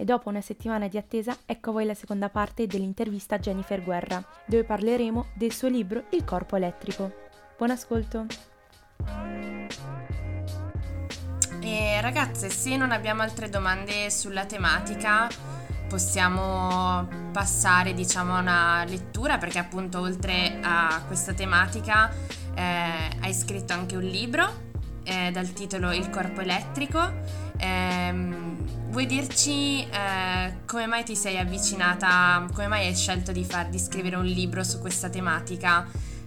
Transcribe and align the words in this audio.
E 0.00 0.04
dopo 0.04 0.28
una 0.28 0.40
settimana 0.40 0.86
di 0.86 0.96
attesa, 0.96 1.36
ecco 1.44 1.70
a 1.70 1.72
voi 1.72 1.84
la 1.84 1.92
seconda 1.92 2.28
parte 2.28 2.68
dell'intervista 2.68 3.34
a 3.34 3.38
Jennifer 3.40 3.82
Guerra, 3.82 4.24
dove 4.46 4.62
parleremo 4.62 5.30
del 5.34 5.52
suo 5.52 5.66
libro 5.66 6.04
Il 6.10 6.22
corpo 6.22 6.54
elettrico. 6.54 7.12
Buon 7.56 7.70
ascolto! 7.70 8.26
E 11.60 12.00
ragazze, 12.00 12.48
se 12.48 12.76
non 12.76 12.92
abbiamo 12.92 13.22
altre 13.22 13.48
domande 13.48 14.08
sulla 14.08 14.46
tematica, 14.46 15.26
possiamo 15.88 17.08
passare 17.32 17.92
diciamo 17.92 18.36
a 18.36 18.38
una 18.38 18.84
lettura 18.84 19.38
perché 19.38 19.58
appunto 19.58 19.98
oltre 19.98 20.60
a 20.62 21.02
questa 21.08 21.32
tematica 21.32 22.08
eh, 22.54 23.16
hai 23.20 23.34
scritto 23.34 23.72
anche 23.72 23.96
un 23.96 24.04
libro 24.04 24.48
eh, 25.02 25.32
dal 25.32 25.52
titolo 25.52 25.90
Il 25.90 26.08
corpo 26.08 26.40
elettrico. 26.40 27.00
Eh, 27.56 28.47
vuoi 28.98 29.06
dirci 29.06 29.88
eh, 29.88 30.54
come 30.66 30.86
mai 30.86 31.04
ti 31.04 31.14
sei 31.14 31.38
avvicinata, 31.38 32.44
come 32.52 32.66
mai 32.66 32.86
hai 32.88 32.96
scelto 32.96 33.30
di, 33.30 33.44
far, 33.44 33.68
di 33.68 33.78
scrivere 33.78 34.16
un 34.16 34.24
libro 34.24 34.64
su 34.64 34.80
questa 34.80 35.08
tematica? 35.08 35.86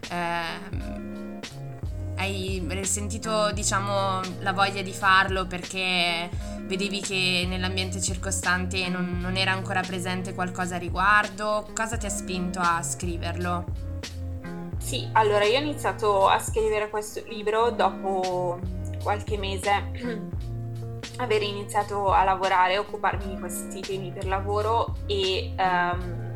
Ehm, 0.09 1.39
hai 2.15 2.65
sentito 2.83 3.51
diciamo 3.51 4.21
la 4.39 4.53
voglia 4.53 4.81
di 4.81 4.93
farlo 4.93 5.47
perché 5.47 6.29
vedevi 6.61 7.01
che 7.01 7.45
nell'ambiente 7.45 7.99
circostante 7.99 8.87
non, 8.87 9.17
non, 9.19 9.35
era 9.35 9.51
ancora 9.51 9.81
presente 9.81 10.33
qualcosa 10.33 10.75
a 10.75 10.77
riguardo? 10.77 11.67
Cosa 11.73 11.97
ti 11.97 12.05
ha 12.05 12.09
spinto 12.09 12.61
a 12.61 12.81
scriverlo? 12.81 13.65
Sì, 14.77 15.09
allora 15.11 15.43
io 15.43 15.59
ho 15.59 15.61
iniziato 15.61 16.29
a 16.29 16.39
scrivere 16.39 16.89
questo 16.89 17.21
libro 17.27 17.69
dopo 17.71 18.61
qualche 19.03 19.37
mese 19.37 20.39
aver 21.21 21.41
iniziato 21.41 22.11
a 22.11 22.23
lavorare, 22.23 22.75
a 22.75 22.79
occuparmi 22.79 23.33
di 23.33 23.39
questi 23.39 23.81
temi 23.81 24.11
per 24.11 24.27
lavoro 24.27 24.95
e 25.07 25.53
um, 25.57 26.31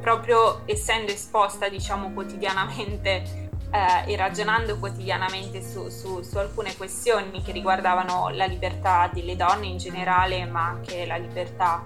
proprio 0.00 0.62
essendo 0.66 1.10
esposta 1.10 1.68
diciamo 1.68 2.12
quotidianamente 2.12 3.46
eh, 3.70 4.12
e 4.12 4.16
ragionando 4.16 4.78
quotidianamente 4.78 5.62
su, 5.62 5.88
su, 5.88 6.22
su, 6.22 6.38
alcune 6.38 6.76
questioni 6.76 7.42
che 7.42 7.52
riguardavano 7.52 8.30
la 8.30 8.46
libertà 8.46 9.10
delle 9.12 9.36
donne 9.36 9.66
in 9.66 9.76
generale, 9.76 10.44
ma 10.46 10.66
anche 10.66 11.06
la 11.06 11.16
libertà, 11.16 11.84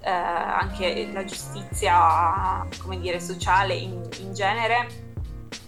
eh, 0.00 0.10
anche 0.10 1.08
la 1.12 1.24
giustizia, 1.24 2.66
come 2.82 2.98
dire, 2.98 3.20
sociale 3.20 3.74
in, 3.74 4.06
in, 4.18 4.34
genere, 4.34 5.08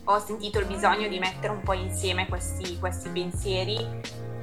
ho 0.04 0.18
sentito 0.18 0.58
il 0.58 0.66
bisogno 0.66 1.08
di 1.08 1.18
mettere 1.18 1.52
un 1.52 1.62
po' 1.62 1.74
insieme 1.74 2.26
questi, 2.28 2.78
questi 2.78 3.08
pensieri, 3.08 4.00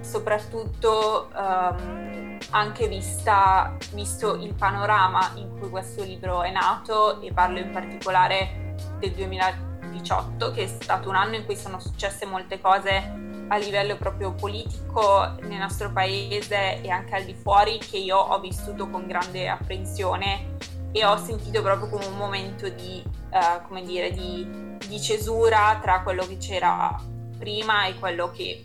soprattutto 0.10 1.30
ehm, 1.32 2.38
anche 2.52 2.88
vista, 2.88 3.78
visto 3.94 4.36
il 4.36 4.54
panorama 4.56 5.32
in 5.36 5.58
cui 5.60 5.70
questo 5.70 6.04
libro 6.04 6.42
è 6.42 6.52
nato 6.52 7.22
e 7.22 7.32
parlo 7.32 7.60
in 7.60 7.72
particolare 7.72 8.76
del 9.00 9.12
2000 9.12 9.68
2018, 9.90 10.52
che 10.52 10.64
è 10.64 10.68
stato 10.68 11.10
un 11.10 11.16
anno 11.16 11.36
in 11.36 11.46
cui 11.46 11.56
sono 11.56 11.80
successe 11.80 12.26
molte 12.26 12.60
cose 12.62 13.28
a 13.48 13.58
livello 13.58 13.98
proprio 13.98 14.34
politico 14.34 15.36
nel 15.42 15.58
nostro 15.58 15.92
paese 15.92 16.82
e 16.82 16.90
anche 16.90 17.16
al 17.16 17.24
di 17.24 17.34
fuori 17.34 17.80
che 17.80 17.98
io 17.98 18.18
ho 18.18 18.40
vissuto 18.40 18.88
con 18.90 19.08
grande 19.08 19.48
apprensione 19.48 20.58
e 20.92 21.06
ho 21.06 21.18
sentito 21.18 21.62
proprio 21.62 21.90
come 21.90 22.06
un 22.06 22.16
momento 22.16 22.70
di, 22.70 23.04
uh, 23.06 23.68
come 23.68 23.84
dire, 23.84 24.12
di, 24.12 24.78
di 24.88 25.02
cesura 25.02 25.80
tra 25.82 26.02
quello 26.02 26.26
che 26.26 26.38
c'era 26.38 26.96
prima 27.38 27.86
e 27.86 27.98
quello 27.98 28.32
che 28.32 28.64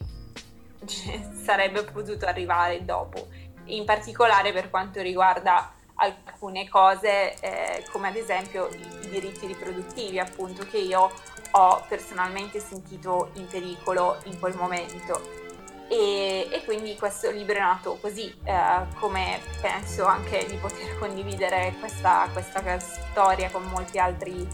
sarebbe 1.43 1.85
potuto 1.85 2.27
arrivare 2.27 2.85
dopo, 2.85 3.27
in 3.67 3.85
particolare 3.85 4.53
per 4.53 4.71
quanto 4.71 5.01
riguarda 5.01 5.73
alcune 5.97 6.69
cose 6.69 7.35
eh, 7.41 7.85
come 7.91 8.09
ad 8.09 8.17
esempio 8.17 8.69
i, 8.69 9.07
i, 9.07 9.09
diritti 9.09 9.47
riproduttivi 9.47 10.19
appunto 10.19 10.67
che 10.67 10.79
io 10.79 11.11
ho 11.53 11.85
personalmente 11.89 12.59
sentito 12.59 13.31
in 13.35 13.47
pericolo 13.47 14.19
in 14.25 14.39
quel 14.41 14.57
momento. 14.57 15.43
E, 15.89 16.49
e 16.51 16.65
quindi 16.65 16.97
questo 16.97 17.31
libro 17.31 17.57
è 17.57 17.61
nato 17.61 17.99
così 18.01 18.35
eh, 18.45 18.87
come 18.99 19.39
penso 19.61 20.07
anche 20.07 20.47
di 20.49 20.57
poter 20.57 20.97
condividere 20.99 21.75
questa, 21.79 22.29
questa 22.33 22.79
storia 22.79 23.51
con 23.51 23.65
molti 23.65 23.99
altri 23.99 24.49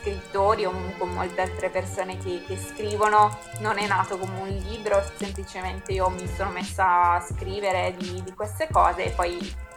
scrittori 0.00 0.64
o 0.64 0.72
con 0.98 1.10
molte 1.10 1.42
altre 1.42 1.68
persone 1.68 2.16
che, 2.18 2.42
che, 2.46 2.56
scrivono 2.56 3.38
non 3.58 3.78
è 3.78 3.86
nato 3.86 4.18
come 4.18 4.40
un 4.40 4.48
libro 4.48 5.02
semplicemente 5.16 5.92
io 5.92 6.08
mi 6.08 6.26
sono 6.26 6.50
messa 6.50 7.14
a 7.14 7.20
scrivere 7.20 7.94
di, 7.96 8.22
di 8.22 8.32
queste 8.34 8.68
cose 8.70 9.04
e 9.04 9.10
poi 9.10 9.68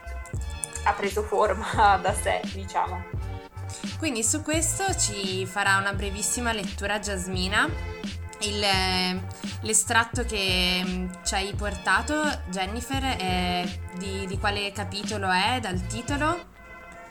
ha 0.86 0.94
preso 0.94 1.24
forma 1.24 1.98
da 2.02 2.14
sé, 2.14 2.42
diciamo. 2.54 3.22
Quindi 3.98 4.24
su 4.24 4.44
questo 4.44 4.96
ci 4.96 5.46
farà 5.46 5.78
una 5.78 5.94
brevissima 5.94 6.52
lettura 6.52 7.00
Jasmina. 7.00 7.70
Il, 8.42 8.62
l'estratto 9.62 10.26
che 10.26 10.82
mm, 10.86 11.10
ci 11.24 11.34
hai 11.36 11.54
portato, 11.54 12.22
Jennifer, 12.50 13.02
è 13.02 13.80
di, 13.94 14.26
di 14.28 14.38
quale 14.38 14.74
capitolo 14.74 15.30
è 15.30 15.60
dal 15.62 15.86
titolo? 15.88 16.52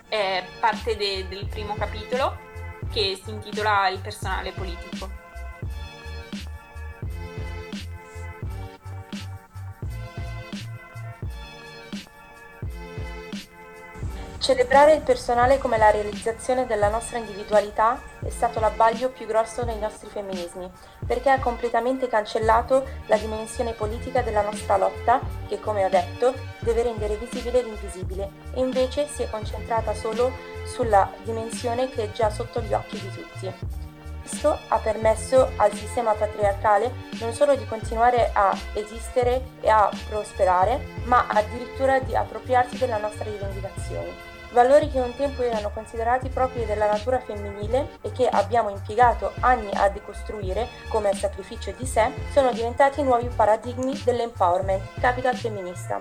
È 0.06 0.44
parte 0.60 0.96
de, 0.96 1.26
del 1.28 1.46
primo 1.46 1.74
capitolo 1.74 2.50
che 2.92 3.18
si 3.22 3.30
intitola 3.30 3.88
Il 3.88 4.00
personale 4.00 4.52
politico. 4.52 5.08
Celebrare 14.38 14.94
il 14.94 15.02
personale 15.02 15.58
come 15.58 15.78
la 15.78 15.90
realizzazione 15.90 16.66
della 16.66 16.88
nostra 16.88 17.16
individualità 17.16 18.11
stato 18.32 18.58
l'abbaglio 18.58 19.10
più 19.10 19.26
grosso 19.26 19.62
dei 19.62 19.78
nostri 19.78 20.08
femminismi, 20.08 20.70
perché 21.06 21.30
ha 21.30 21.38
completamente 21.38 22.08
cancellato 22.08 22.84
la 23.06 23.16
dimensione 23.16 23.72
politica 23.72 24.22
della 24.22 24.42
nostra 24.42 24.76
lotta, 24.76 25.20
che 25.46 25.60
come 25.60 25.84
ho 25.84 25.88
detto 25.88 26.34
deve 26.60 26.82
rendere 26.82 27.16
visibile 27.16 27.62
l'invisibile, 27.62 28.30
e 28.54 28.60
invece 28.60 29.06
si 29.06 29.22
è 29.22 29.30
concentrata 29.30 29.94
solo 29.94 30.32
sulla 30.64 31.10
dimensione 31.22 31.88
che 31.88 32.04
è 32.04 32.12
già 32.12 32.30
sotto 32.30 32.60
gli 32.60 32.72
occhi 32.72 32.98
di 32.98 33.10
tutti. 33.10 33.54
Questo 34.20 34.58
ha 34.68 34.78
permesso 34.78 35.50
al 35.56 35.72
sistema 35.72 36.12
patriarcale 36.14 36.90
non 37.20 37.32
solo 37.32 37.54
di 37.54 37.66
continuare 37.66 38.30
a 38.32 38.56
esistere 38.72 39.50
e 39.60 39.68
a 39.68 39.90
prosperare, 40.08 40.94
ma 41.04 41.26
addirittura 41.28 41.98
di 41.98 42.16
appropriarsi 42.16 42.78
delle 42.78 42.98
nostre 42.98 43.30
rivendicazioni 43.30 44.30
valori 44.52 44.90
che 44.90 45.00
un 45.00 45.14
tempo 45.16 45.42
erano 45.42 45.70
considerati 45.70 46.28
propri 46.28 46.64
della 46.64 46.86
natura 46.86 47.18
femminile 47.18 47.98
e 48.02 48.12
che 48.12 48.28
abbiamo 48.28 48.70
impiegato 48.70 49.32
anni 49.40 49.70
a 49.72 49.88
decostruire 49.88 50.68
come 50.88 51.12
sacrificio 51.14 51.72
di 51.76 51.86
sé, 51.86 52.10
sono 52.32 52.52
diventati 52.52 53.02
nuovi 53.02 53.28
paradigmi 53.34 54.00
dell'empowerment 54.04 55.00
capital 55.00 55.34
femminista 55.34 56.00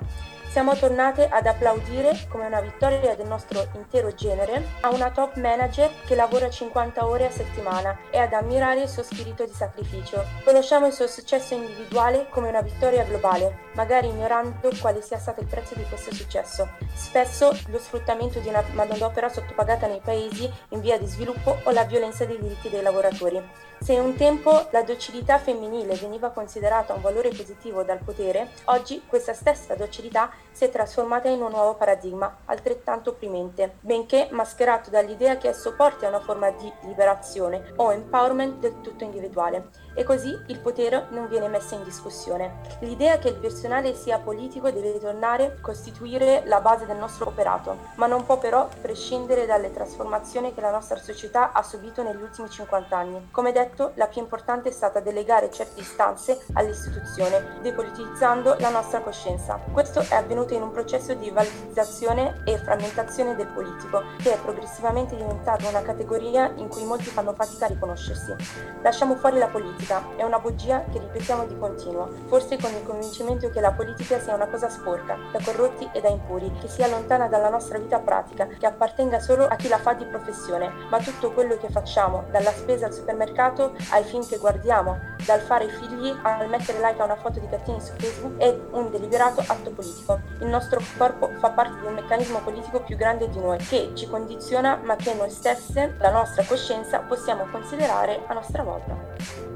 siamo 0.52 0.76
tornate 0.76 1.30
ad 1.30 1.46
applaudire 1.46 2.26
come 2.28 2.46
una 2.46 2.60
vittoria 2.60 3.16
del 3.16 3.26
nostro 3.26 3.70
intero 3.76 4.14
genere 4.14 4.62
a 4.82 4.90
una 4.90 5.10
top 5.10 5.38
manager 5.38 5.90
che 6.06 6.14
lavora 6.14 6.50
50 6.50 7.08
ore 7.08 7.28
a 7.28 7.32
settimana 7.32 7.98
e 8.10 8.18
ad 8.18 8.34
ammirare 8.34 8.82
il 8.82 8.90
suo 8.90 9.02
spirito 9.02 9.46
di 9.46 9.54
sacrificio. 9.54 10.22
Conosciamo 10.44 10.88
il 10.88 10.92
suo 10.92 11.08
successo 11.08 11.54
individuale 11.54 12.28
come 12.30 12.50
una 12.50 12.62
vittoria 12.62 13.06
globale, 13.06 13.70
magari 13.76 14.10
ignorando 14.10 14.70
quale 14.82 15.02
sia 15.02 15.20
stato 15.20 15.40
il 15.40 15.48
prezzo 15.48 15.74
di 15.76 15.86
questo 15.88 16.14
successo. 16.14 16.68
Spesso 16.96 17.58
lo 17.68 17.80
sfruttamento 17.80 18.40
di 18.40 18.50
una 18.50 18.64
manodopera 18.74 19.30
sottopagata 19.30 19.88
nei 19.88 20.02
paesi 20.04 20.52
in 20.70 20.82
via 20.82 21.00
di 21.00 21.06
sviluppo 21.06 21.60
o 21.64 21.72
la 21.72 21.86
violenza 21.86 22.26
dei 22.26 22.38
diritti 22.38 22.68
dei 22.68 22.82
lavoratori. 22.82 23.42
Se 23.80 23.98
un 23.98 24.16
tempo 24.16 24.68
la 24.72 24.84
docilità 24.84 25.40
femminile 25.40 25.96
veniva 25.96 26.30
considerata 26.30 26.94
un 26.94 27.02
valore 27.02 27.30
positivo 27.30 27.82
dal 27.82 27.98
potere, 27.98 28.50
oggi 28.66 29.02
questa 29.08 29.34
stessa 29.34 29.74
docilità 29.74 30.30
si 30.52 30.66
è 30.66 30.70
trasformata 30.70 31.30
in 31.30 31.42
un 31.42 31.52
nuovo 31.52 31.76
paradigma, 31.76 32.40
altrettanto 32.46 33.12
opprimente, 33.12 33.76
benché 33.80 34.28
mascherato 34.32 34.90
dall'idea 34.90 35.38
che 35.38 35.50
esso 35.50 35.74
porti 35.76 36.06
a 36.06 36.10
una 36.10 36.20
forma 36.20 36.50
di 36.52 36.72
liberazione 36.82 37.74
o 37.78 37.92
empowerment 37.92 38.60
del 38.60 38.82
tutto 38.82 39.04
individuale 39.04 39.70
e 39.94 40.04
così 40.04 40.40
il 40.48 40.60
potere 40.60 41.08
non 41.10 41.28
viene 41.28 41.48
messo 41.48 41.76
in 41.76 41.84
discussione. 41.84 42.60
L'idea 42.80 43.18
che 43.18 43.30
il 43.30 43.36
personale 43.36 43.94
sia 43.96 44.20
politico 44.20 44.72
deve 44.72 45.00
tornare 45.00 45.46
a 45.46 45.62
costituire 45.62 46.44
la 46.46 46.62
base 46.62 46.86
del 46.86 46.98
nostro 46.98 47.28
operato, 47.28 47.78
ma 47.96 48.08
non 48.08 48.26
può 48.26 48.38
però 48.38 48.68
prescindere 48.82 49.46
dalle 49.46 49.72
trasformazioni 49.72 50.54
che 50.54 50.62
la 50.62 50.72
nostra 50.72 50.98
società 50.98 51.52
ha 51.52 51.64
subito 51.64 52.04
negli 52.04 52.22
ultimi 52.22 52.50
50 52.50 52.98
anni. 52.98 53.28
Come 53.32 53.52
detto, 53.52 53.92
la 53.96 54.08
più 54.08 54.22
importante 54.22 54.70
è 54.70 54.72
stata 54.72 55.00
delegare 55.00 55.52
certe 55.52 55.82
istanze 55.82 56.40
all'istituzione, 56.54 57.60
depolitizzando 57.62 58.56
la 58.60 58.70
nostra 58.70 59.02
coscienza. 59.02 59.60
Questo 59.72 60.00
è 60.02 60.16
avvenuto 60.16 60.54
in 60.54 60.62
un 60.62 60.72
processo 60.72 61.14
di 61.14 61.30
valorizzazione 61.30 62.42
e 62.46 62.58
frammentazione 62.58 63.36
del 63.36 63.48
politico, 63.48 64.04
che 64.22 64.34
è 64.34 64.40
progressivamente 64.40 65.16
diventato 65.16 65.68
una 65.68 65.82
categoria 65.82 66.52
in 66.56 66.68
cui 66.68 66.86
molti 66.86 67.10
fanno 67.10 67.34
fatica 67.34 67.66
a 67.66 67.70
riconoscersi. 67.70 68.36
Lasciamo 68.82 69.16
fuori 69.16 69.38
la 69.38 69.48
politica 69.48 69.81
politica. 69.82 70.04
È 70.16 70.24
una 70.24 70.40
bugia 70.40 70.84
che 70.92 71.00
ripetiamo 71.00 71.46
di 71.46 71.58
continuo, 71.58 72.10
forse 72.28 72.58
con 72.58 72.72
il 72.72 72.84
convincimento 72.84 73.50
che 73.50 73.60
la 73.60 73.72
politica 73.72 74.20
sia 74.20 74.36
una 74.36 74.48
cosa 74.48 74.70
sporca, 74.70 75.18
da 75.32 75.40
corrotti 75.44 75.90
e 75.92 76.02
da 76.02 76.10
impuri, 76.10 76.52
che 76.60 76.68
sia 76.68 76.88
lontana 76.88 77.28
dalla 77.28 77.50
nostra 77.50 77.78
vita 77.78 78.00
pratica, 78.00 78.48
che 78.48 78.66
appartenga 78.66 79.20
solo 79.20 79.46
a 79.46 79.56
chi 79.56 79.68
la 79.68 79.80
fa 79.80 79.94
di 79.94 80.06
professione. 80.06 80.72
Ma 80.90 81.00
tutto 81.00 81.32
quello 81.32 81.58
che 81.58 81.70
facciamo, 81.70 82.26
dalla 82.32 82.52
spesa 82.52 82.86
al 82.86 82.94
supermercato 82.94 83.74
ai 83.92 84.04
film 84.04 84.26
che 84.26 84.38
guardiamo, 84.38 85.00
dal 85.26 85.40
fare 85.40 85.68
figli 85.68 86.14
al 86.22 86.50
mettere 86.50 86.80
like 86.80 87.02
a 87.02 87.06
una 87.06 87.16
foto 87.16 87.40
di 87.40 87.48
cartini 87.48 87.80
su 87.82 87.94
Facebook, 87.98 88.38
è 88.38 88.58
un 88.72 88.90
deliberato 88.90 89.44
atto 89.46 89.72
politico. 89.72 90.20
Il 90.40 90.48
nostro 90.48 90.82
corpo 90.98 91.30
fa 91.40 91.50
parte 91.52 91.80
di 91.80 91.86
un 91.86 91.94
meccanismo 91.94 92.40
politico 92.40 92.82
più 92.82 92.96
grande 92.96 93.30
di 93.30 93.40
noi, 93.40 93.58
che 93.58 93.92
ci 93.94 94.08
condiziona 94.08 94.80
ma 94.84 94.96
che 94.96 95.14
noi 95.14 95.30
stesse, 95.30 95.96
la 96.00 96.12
nostra 96.12 96.44
coscienza, 96.44 97.00
possiamo 97.00 97.46
considerare 97.52 98.22
a 98.28 98.34
nostra 98.34 98.64
volta. 98.64 99.51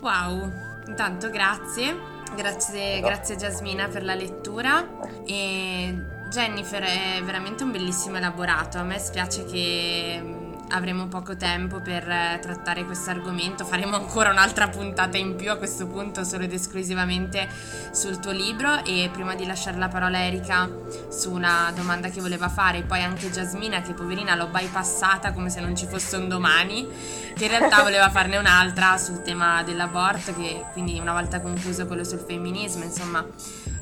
Wow, 0.00 0.52
intanto 0.86 1.30
grazie. 1.30 2.16
Grazie, 2.36 3.00
grazie 3.00 3.36
Jasmina 3.36 3.88
per 3.88 4.04
la 4.04 4.14
lettura 4.14 4.86
e 5.24 5.96
Jennifer 6.28 6.82
è 6.82 7.22
veramente 7.22 7.64
un 7.64 7.70
bellissimo 7.70 8.18
elaborato. 8.18 8.78
A 8.78 8.82
me 8.82 8.98
spiace 8.98 9.44
che 9.44 10.37
avremo 10.70 11.06
poco 11.08 11.36
tempo 11.36 11.80
per 11.80 12.08
eh, 12.08 12.38
trattare 12.40 12.84
questo 12.84 13.10
argomento, 13.10 13.64
faremo 13.64 13.96
ancora 13.96 14.30
un'altra 14.30 14.68
puntata 14.68 15.16
in 15.16 15.36
più 15.36 15.50
a 15.50 15.56
questo 15.56 15.86
punto 15.86 16.24
solo 16.24 16.44
ed 16.44 16.52
esclusivamente 16.52 17.48
sul 17.90 18.18
tuo 18.18 18.32
libro. 18.32 18.84
E 18.84 19.08
prima 19.12 19.34
di 19.34 19.46
lasciare 19.46 19.78
la 19.78 19.88
parola 19.88 20.18
a 20.18 20.22
Erika 20.22 20.68
su 21.08 21.32
una 21.32 21.72
domanda 21.74 22.08
che 22.08 22.20
voleva 22.20 22.48
fare, 22.48 22.82
poi 22.82 23.02
anche 23.02 23.30
Jasmina 23.30 23.80
che 23.80 23.94
poverina 23.94 24.34
l'ho 24.34 24.48
bypassata 24.48 25.32
come 25.32 25.50
se 25.50 25.60
non 25.60 25.76
ci 25.76 25.86
fosse 25.86 26.16
un 26.16 26.28
domani, 26.28 26.86
che 27.34 27.44
in 27.44 27.50
realtà 27.50 27.82
voleva 27.82 28.10
farne 28.10 28.36
un'altra 28.36 28.96
sul 28.98 29.22
tema 29.22 29.62
dell'aborto, 29.62 30.34
che 30.34 30.64
quindi 30.72 30.98
una 30.98 31.12
volta 31.12 31.40
concluso 31.40 31.86
quello 31.86 32.04
sul 32.04 32.20
femminismo, 32.20 32.84
insomma 32.84 33.24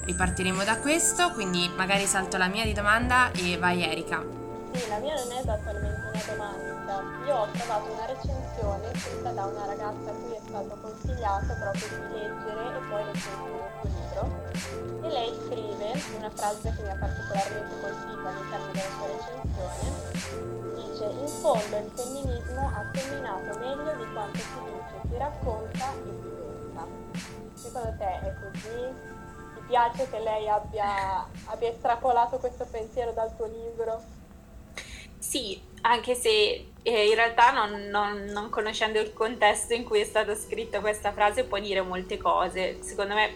ripartiremo 0.05 0.63
da 0.63 0.79
questo, 0.79 1.33
quindi 1.33 1.69
magari 1.77 2.07
salto 2.07 2.37
la 2.37 2.47
mia 2.47 2.65
di 2.65 2.73
domanda 2.73 3.31
e 3.33 3.59
vai 3.59 3.83
Erika. 3.83 4.23
Sì, 4.73 4.89
la 4.89 4.99
mia 4.99 5.15
non 5.15 5.33
è 5.33 5.41
esattamente 5.41 6.11
una 6.13 6.23
domanda 6.27 6.66
io 7.27 7.37
ho 7.37 7.47
trovato 7.51 7.91
una 7.91 8.07
recensione 8.07 8.95
scritta 8.95 9.31
da 9.33 9.47
una 9.47 9.67
ragazza 9.67 10.11
a 10.11 10.15
cui 10.15 10.35
è 10.35 10.41
stato 10.47 10.79
consigliato 10.81 11.55
proprio 11.59 11.89
di 11.89 12.13
leggere 12.15 12.77
e 12.77 12.81
poi 12.89 13.05
recensire 13.05 13.71
suo 13.81 13.91
libro 13.91 14.23
e 15.03 15.11
lei 15.11 15.35
scrive 15.35 15.93
una 16.17 16.31
frase 16.31 16.73
che 16.77 16.83
mi 16.83 16.89
ha 16.89 16.97
particolarmente 16.97 17.81
colpito 17.81 18.29
all'interno 18.29 18.67
della 18.71 18.91
sua 18.95 19.07
recensione 19.11 20.57
dice 20.77 21.05
in 21.05 21.27
fondo 21.27 21.77
il 21.77 21.91
femminismo 21.95 22.61
ha 22.61 22.91
terminato 22.93 23.59
meglio 23.59 23.93
di 23.97 24.13
quanto 24.13 24.39
si 24.39 24.61
dice, 24.65 25.09
si 25.09 25.19
racconta 25.19 25.93
e 25.93 26.13
si 26.23 26.29
pensa. 26.31 26.87
Secondo 27.55 27.95
te 27.99 28.21
è 28.21 28.35
così? 28.41 29.15
Ti 29.55 29.61
piace 29.67 30.09
che 30.09 30.19
lei 30.21 30.49
abbia, 30.49 31.27
abbia 31.47 31.69
estrapolato 31.69 32.39
questo 32.39 32.65
pensiero 32.71 33.11
dal 33.11 33.35
tuo 33.37 33.47
libro? 33.47 34.01
Sì, 35.19 35.61
anche 35.83 36.15
se 36.15 36.75
eh, 36.87 37.09
in 37.09 37.17
realtà 37.17 37.51
non, 37.51 37.89
non, 37.89 38.27
non, 38.27 38.49
conoscendo 38.49 39.01
il 39.01 39.13
contesto 39.13 39.75
in 39.75 39.83
cui 39.83 39.99
è 39.99 40.05
stata 40.05 40.37
scritta 40.37 40.79
questa 40.79 41.13
frase 41.13 41.43
può 41.43 41.59
dire 41.59 41.81
molte 41.81 42.17
cose. 42.17 42.79
Secondo 42.81 43.15
me, 43.15 43.35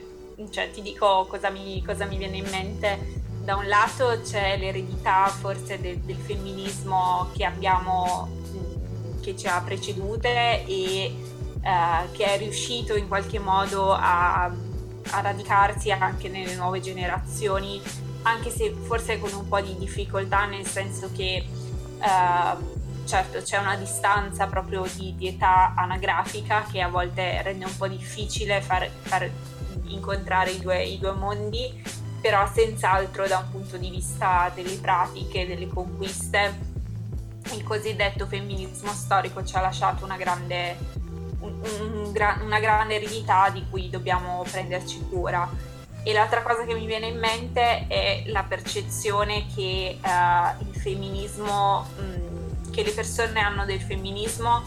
cioè, 0.50 0.70
ti 0.70 0.80
dico 0.82 1.26
cosa 1.28 1.50
mi, 1.50 1.82
cosa 1.84 2.04
mi, 2.04 2.16
viene 2.16 2.36
in 2.36 2.48
mente. 2.48 3.18
Da 3.42 3.56
un 3.56 3.66
lato 3.66 4.20
c'è 4.22 4.56
l'eredità 4.56 5.26
forse 5.26 5.80
del, 5.80 5.98
del 5.98 6.14
femminismo 6.14 7.28
che 7.36 7.44
abbiamo, 7.44 8.28
che 9.20 9.36
ci 9.36 9.48
ha 9.48 9.60
precedute 9.62 10.64
e 10.64 11.04
eh, 11.60 12.12
che 12.12 12.24
è 12.24 12.38
riuscito 12.38 12.94
in 12.94 13.08
qualche 13.08 13.40
modo 13.40 13.90
a, 13.90 14.44
a 14.44 15.20
radicarsi 15.22 15.90
anche 15.90 16.28
nelle 16.28 16.54
nuove 16.54 16.78
generazioni, 16.80 17.82
anche 18.22 18.50
se 18.50 18.70
forse 18.70 19.18
con 19.18 19.32
un 19.32 19.48
po' 19.48 19.60
di 19.60 19.76
difficoltà, 19.76 20.46
nel 20.46 20.66
senso 20.66 21.10
che 21.12 21.44
Uh, 22.00 22.79
certo 23.04 23.40
c'è 23.42 23.58
una 23.58 23.76
distanza 23.76 24.46
proprio 24.46 24.84
di, 24.94 25.14
di, 25.16 25.28
età 25.28 25.74
anagrafica 25.76 26.64
che 26.70 26.80
a 26.80 26.88
volte 26.88 27.42
rende 27.42 27.64
un 27.64 27.76
po' 27.76 27.88
difficile 27.88 28.60
far, 28.60 28.88
far 29.02 29.28
incontrare 29.84 30.50
i 30.50 30.60
due, 30.60 30.84
i 30.84 30.98
due, 30.98 31.12
mondi, 31.12 31.82
però 32.20 32.48
senz'altro 32.52 33.26
da 33.26 33.38
un 33.38 33.50
punto 33.50 33.76
di 33.76 33.90
vista 33.90 34.50
delle 34.54 34.76
pratiche, 34.76 35.46
delle 35.46 35.68
conquiste, 35.68 36.68
il 37.52 37.62
cosiddetto 37.64 38.26
femminismo 38.26 38.92
storico 38.92 39.44
ci 39.44 39.56
ha 39.56 39.60
lasciato 39.60 40.04
una 40.04 40.16
grande, 40.16 40.76
un, 41.40 41.60
un, 41.80 42.12
una 42.42 42.60
grande 42.60 42.96
eredità 42.96 43.50
di 43.50 43.64
cui 43.68 43.90
dobbiamo 43.90 44.44
prenderci 44.48 45.06
cura. 45.08 45.48
E 46.02 46.14
l'altra 46.14 46.42
cosa 46.42 46.64
che 46.64 46.72
mi 46.72 46.86
viene 46.86 47.08
in 47.08 47.18
mente 47.18 47.86
è 47.86 48.22
la 48.26 48.42
percezione 48.42 49.46
che 49.54 49.98
uh, 50.02 50.64
il 50.66 50.74
femminismo, 50.74 51.86
mh, 51.96 52.29
che 52.70 52.82
le 52.82 52.92
persone 52.92 53.40
hanno 53.40 53.64
del 53.64 53.80
femminismo, 53.80 54.62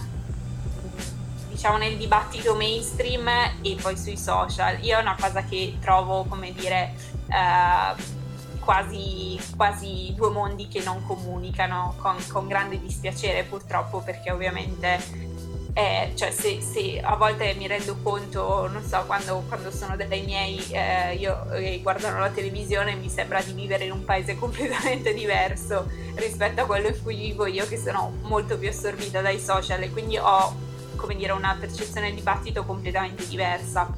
diciamo 1.50 1.78
nel 1.78 1.98
dibattito 1.98 2.56
mainstream 2.56 3.28
e 3.62 3.78
poi 3.82 3.98
sui 3.98 4.18
social. 4.18 4.84
Io 4.84 4.98
è 4.98 5.02
una 5.02 5.16
cosa 5.20 5.44
che 5.44 5.78
trovo, 5.80 6.26
come 6.26 6.54
dire, 6.54 6.94
uh, 7.28 8.02
quasi, 8.60 9.40
quasi, 9.56 10.14
due 10.16 10.30
mondi 10.30 10.68
che 10.68 10.82
non 10.82 11.06
comunicano 11.06 11.96
con, 11.98 12.16
con 12.32 12.48
grande 12.48 12.80
dispiacere 12.80 13.44
purtroppo 13.44 14.00
perché 14.00 14.32
ovviamente 14.32 15.33
eh, 15.74 16.12
cioè 16.14 16.30
se, 16.30 16.62
se, 16.62 17.00
a 17.02 17.16
volte 17.16 17.56
mi 17.56 17.66
rendo 17.66 17.98
conto, 18.04 18.68
non 18.68 18.84
so, 18.84 19.04
quando, 19.08 19.44
quando 19.48 19.72
sono 19.72 19.96
dai 19.96 20.22
miei, 20.22 20.64
eh, 20.70 21.16
io 21.16 21.52
eh, 21.52 21.80
guardano 21.82 22.20
la 22.20 22.30
televisione 22.30 22.94
mi 22.94 23.10
sembra 23.10 23.42
di 23.42 23.54
vivere 23.54 23.86
in 23.86 23.92
un 23.92 24.06
paese 24.06 24.38
completamente 24.40 25.14
diverso 25.16 25.90
rispetto 26.16 26.62
a 26.62 26.66
quello 26.66 26.90
in 26.90 27.02
cui 27.02 27.16
vivo 27.16 27.48
io 27.48 27.68
che 27.68 27.78
sono 27.78 28.18
molto 28.22 28.60
più 28.60 28.70
assorbita 28.70 29.22
dai 29.22 29.40
social 29.40 29.82
e 29.82 29.90
quindi 29.90 30.16
ho, 30.18 30.56
come 30.96 31.16
dire, 31.16 31.32
una 31.32 31.58
percezione 31.60 32.08
del 32.08 32.16
dibattito 32.18 32.64
completamente 32.66 33.28
diversa. 33.28 33.92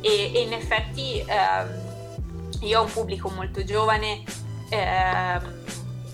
E, 0.00 0.32
e 0.34 0.40
in 0.40 0.52
effetti 0.52 1.24
ehm, 1.24 2.62
io 2.62 2.80
ho 2.80 2.82
un 2.82 2.92
pubblico 2.92 3.30
molto 3.30 3.62
giovane. 3.62 4.24
Ehm, 4.70 5.60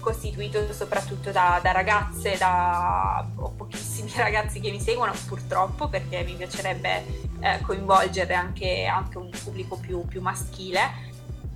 costituito 0.01 0.73
soprattutto 0.73 1.31
da, 1.31 1.61
da 1.63 1.73
ragazze, 1.73 2.37
da 2.39 3.27
ho 3.37 3.53
pochissimi 3.99 4.13
ragazzi 4.23 4.61
che 4.61 4.71
mi 4.71 4.81
seguono 4.81 5.13
purtroppo 5.27 5.89
perché 5.89 6.23
mi 6.23 6.35
piacerebbe 6.35 7.05
eh, 7.41 7.61
coinvolgere 7.63 8.35
anche, 8.35 8.85
anche, 8.85 9.19
un 9.19 9.31
pubblico 9.31 9.77
più, 9.77 10.07
più 10.07 10.21
maschile 10.21 11.07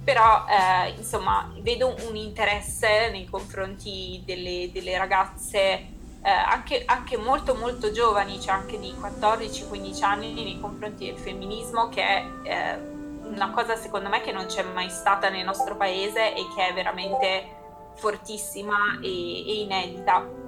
però 0.03 0.45
eh, 0.49 0.91
insomma 0.97 1.53
vedo 1.61 1.95
un 2.09 2.17
interesse 2.17 3.11
nei 3.11 3.27
confronti 3.27 4.21
delle, 4.25 4.71
delle 4.73 4.99
ragazze 4.99 5.91
eh, 6.25 6.31
anche, 6.31 6.83
anche, 6.87 7.17
molto 7.17 7.55
molto 7.55 7.91
giovani, 7.91 8.41
cioè 8.41 8.55
anche 8.55 8.79
di 8.79 8.95
14-15 8.97 10.05
anni 10.05 10.33
nei 10.35 10.61
confronti 10.61 11.07
del 11.07 11.19
femminismo 11.19 11.89
che 11.89 12.03
è 12.03 12.25
eh, 12.45 12.79
una 13.25 13.51
cosa 13.51 13.77
secondo 13.77 14.09
me 14.09 14.21
che 14.21 14.33
non 14.33 14.47
c'è 14.47 14.63
mai 14.63 14.89
stata 14.89 15.29
nel 15.31 15.45
nostro 15.45 15.77
paese 15.77 16.35
e 16.35 16.47
che 16.55 16.69
è 16.69 16.75
veramente 16.75 17.61
fortissima 17.95 18.99
e, 19.01 19.07
e 19.07 19.61
inedita. 19.63 20.42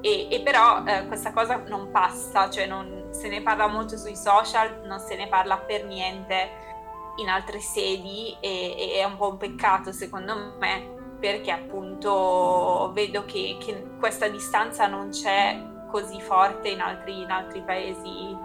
E, 0.00 0.28
e 0.30 0.40
però 0.40 0.84
eh, 0.84 1.06
questa 1.06 1.32
cosa 1.32 1.62
non 1.66 1.90
passa, 1.90 2.50
cioè 2.50 2.66
non, 2.66 3.08
se 3.10 3.28
ne 3.28 3.42
parla 3.42 3.66
molto 3.66 3.96
sui 3.96 4.16
social, 4.16 4.82
non 4.84 4.98
se 5.00 5.16
ne 5.16 5.26
parla 5.28 5.58
per 5.58 5.84
niente 5.84 6.64
in 7.16 7.28
altre 7.28 7.60
sedi 7.60 8.36
e, 8.40 8.76
e 8.78 9.00
è 9.00 9.04
un 9.04 9.16
po' 9.16 9.30
un 9.30 9.38
peccato 9.38 9.90
secondo 9.90 10.54
me 10.58 10.94
perché 11.18 11.50
appunto 11.50 12.90
vedo 12.92 13.24
che, 13.24 13.56
che 13.58 13.86
questa 13.98 14.28
distanza 14.28 14.86
non 14.86 15.08
c'è 15.08 15.58
così 15.90 16.20
forte 16.20 16.68
in 16.68 16.80
altri, 16.80 17.22
in 17.22 17.30
altri 17.30 17.62
paesi, 17.62 18.36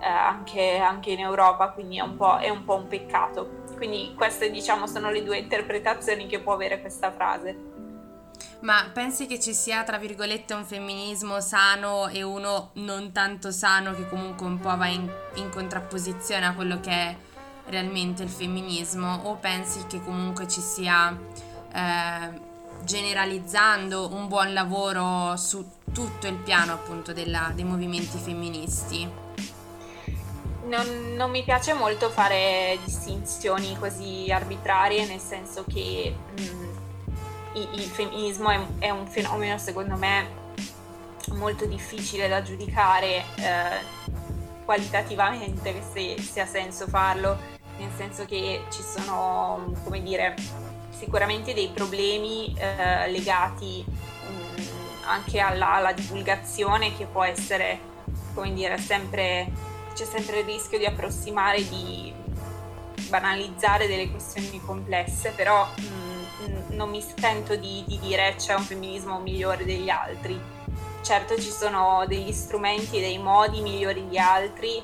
eh, 0.00 0.06
anche, 0.06 0.78
anche, 0.78 1.10
in 1.10 1.20
Europa, 1.20 1.70
quindi 1.70 1.98
è 1.98 2.02
un, 2.02 2.16
è 2.40 2.48
un 2.48 2.64
po' 2.64 2.76
un 2.76 2.86
peccato. 2.86 3.62
Quindi 3.76 4.14
queste 4.16 4.50
diciamo 4.50 4.86
sono 4.86 5.10
le 5.10 5.24
due 5.24 5.38
interpretazioni 5.38 6.26
che 6.26 6.40
può 6.40 6.52
avere 6.52 6.80
questa 6.80 7.10
frase. 7.10 7.71
Ma 8.60 8.88
pensi 8.92 9.26
che 9.26 9.40
ci 9.40 9.54
sia, 9.54 9.82
tra 9.82 9.98
virgolette, 9.98 10.54
un 10.54 10.64
femminismo 10.64 11.40
sano 11.40 12.08
e 12.08 12.22
uno 12.22 12.70
non 12.74 13.10
tanto 13.12 13.50
sano 13.50 13.92
che 13.94 14.08
comunque 14.08 14.46
un 14.46 14.60
po' 14.60 14.76
va 14.76 14.86
in, 14.86 15.10
in 15.34 15.50
contrapposizione 15.50 16.46
a 16.46 16.54
quello 16.54 16.78
che 16.80 16.90
è 16.90 17.16
realmente 17.66 18.22
il 18.22 18.28
femminismo? 18.28 19.22
O 19.24 19.36
pensi 19.36 19.84
che 19.88 20.00
comunque 20.02 20.46
ci 20.46 20.60
sia, 20.60 21.16
eh, 21.72 22.40
generalizzando, 22.84 24.12
un 24.12 24.28
buon 24.28 24.52
lavoro 24.52 25.36
su 25.36 25.68
tutto 25.92 26.26
il 26.26 26.36
piano 26.36 26.72
appunto 26.72 27.12
della, 27.12 27.50
dei 27.54 27.64
movimenti 27.64 28.18
femministi? 28.18 29.10
Non, 30.64 31.14
non, 31.16 31.30
mi 31.30 31.42
piace 31.42 31.74
molto 31.74 32.08
fare 32.08 32.78
distinzioni 32.84 33.76
così 33.78 34.30
arbitrarie, 34.30 35.04
nel 35.06 35.20
senso 35.20 35.64
che 35.68 36.14
mh, 36.38 36.42
mm, 36.42 36.76
il 37.54 37.82
femminismo 37.82 38.50
è, 38.78 38.90
un 38.90 39.06
fenomeno 39.06 39.58
secondo 39.58 39.96
me 39.96 40.40
molto 41.34 41.66
difficile 41.66 42.28
da 42.28 42.42
giudicare 42.42 43.24
eh, 43.36 44.00
qualitativamente 44.64 45.82
se, 45.92 46.20
se 46.20 46.40
ha 46.40 46.46
senso 46.46 46.86
farlo, 46.86 47.36
nel 47.78 47.90
senso 47.96 48.24
che 48.24 48.64
ci 48.70 48.82
sono, 48.82 49.72
come 49.84 50.02
dire, 50.02 50.34
sicuramente 50.90 51.52
dei 51.54 51.68
problemi 51.68 52.54
eh, 52.56 53.10
legati 53.10 53.84
mh, 53.86 54.60
mm, 54.60 54.66
anche 55.06 55.40
alla, 55.40 55.74
alla, 55.74 55.92
divulgazione 55.92 56.96
che 56.96 57.06
può 57.06 57.24
essere, 57.24 57.78
come 58.34 58.52
dire, 58.52 58.78
sempre, 58.78 59.50
c'è 59.94 60.04
sempre 60.04 60.40
il 60.40 60.44
rischio 60.44 60.78
di 60.78 60.84
approssimare, 60.86 61.68
di 61.68 62.12
banalizzare 63.08 63.86
delle 63.86 64.10
questioni 64.10 64.60
complesse, 64.64 65.30
però 65.30 65.66
mh, 65.66 65.82
mm, 65.82 66.01
non 66.68 66.90
mi 66.90 67.02
sento 67.02 67.56
di, 67.56 67.84
di 67.86 67.98
dire 67.98 68.34
c'è 68.36 68.54
un 68.54 68.62
femminismo 68.62 69.18
migliore 69.20 69.64
degli 69.64 69.88
altri. 69.88 70.40
Certo 71.02 71.34
ci 71.40 71.50
sono 71.50 72.04
degli 72.06 72.32
strumenti 72.32 72.98
e 72.98 73.00
dei 73.00 73.18
modi 73.18 73.60
migliori 73.60 74.08
di 74.08 74.18
altri 74.18 74.82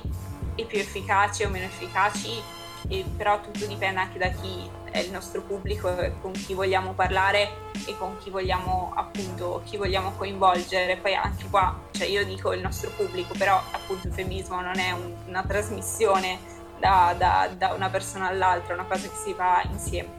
e 0.55 0.65
più 0.65 0.77
efficaci 0.77 1.43
o 1.43 1.49
meno 1.49 1.65
efficaci, 1.65 2.41
e 2.89 3.05
però 3.15 3.39
tutto 3.39 3.65
dipende 3.65 3.99
anche 4.01 4.19
da 4.19 4.27
chi 4.27 4.69
è 4.91 4.99
il 4.99 5.11
nostro 5.11 5.41
pubblico, 5.41 5.95
con 6.21 6.31
chi 6.31 6.53
vogliamo 6.53 6.93
parlare 6.93 7.69
e 7.85 7.95
con 7.97 8.17
chi 8.17 8.29
vogliamo 8.29 8.91
appunto 8.95 9.61
chi 9.65 9.77
vogliamo 9.77 10.11
coinvolgere. 10.17 10.97
Poi 10.97 11.15
anche 11.15 11.45
qua, 11.49 11.79
cioè 11.91 12.07
io 12.07 12.25
dico 12.25 12.53
il 12.53 12.61
nostro 12.61 12.89
pubblico, 12.91 13.33
però 13.37 13.61
appunto 13.71 14.07
il 14.07 14.13
femminismo 14.13 14.59
non 14.61 14.77
è 14.77 14.91
un, 14.91 15.13
una 15.27 15.43
trasmissione 15.43 16.39
da, 16.79 17.13
da, 17.17 17.49
da, 17.55 17.73
una 17.73 17.89
persona 17.89 18.27
all'altra, 18.27 18.73
è 18.73 18.77
una 18.77 18.87
cosa 18.87 19.07
che 19.07 19.15
si 19.15 19.33
fa 19.33 19.61
insieme. 19.69 20.18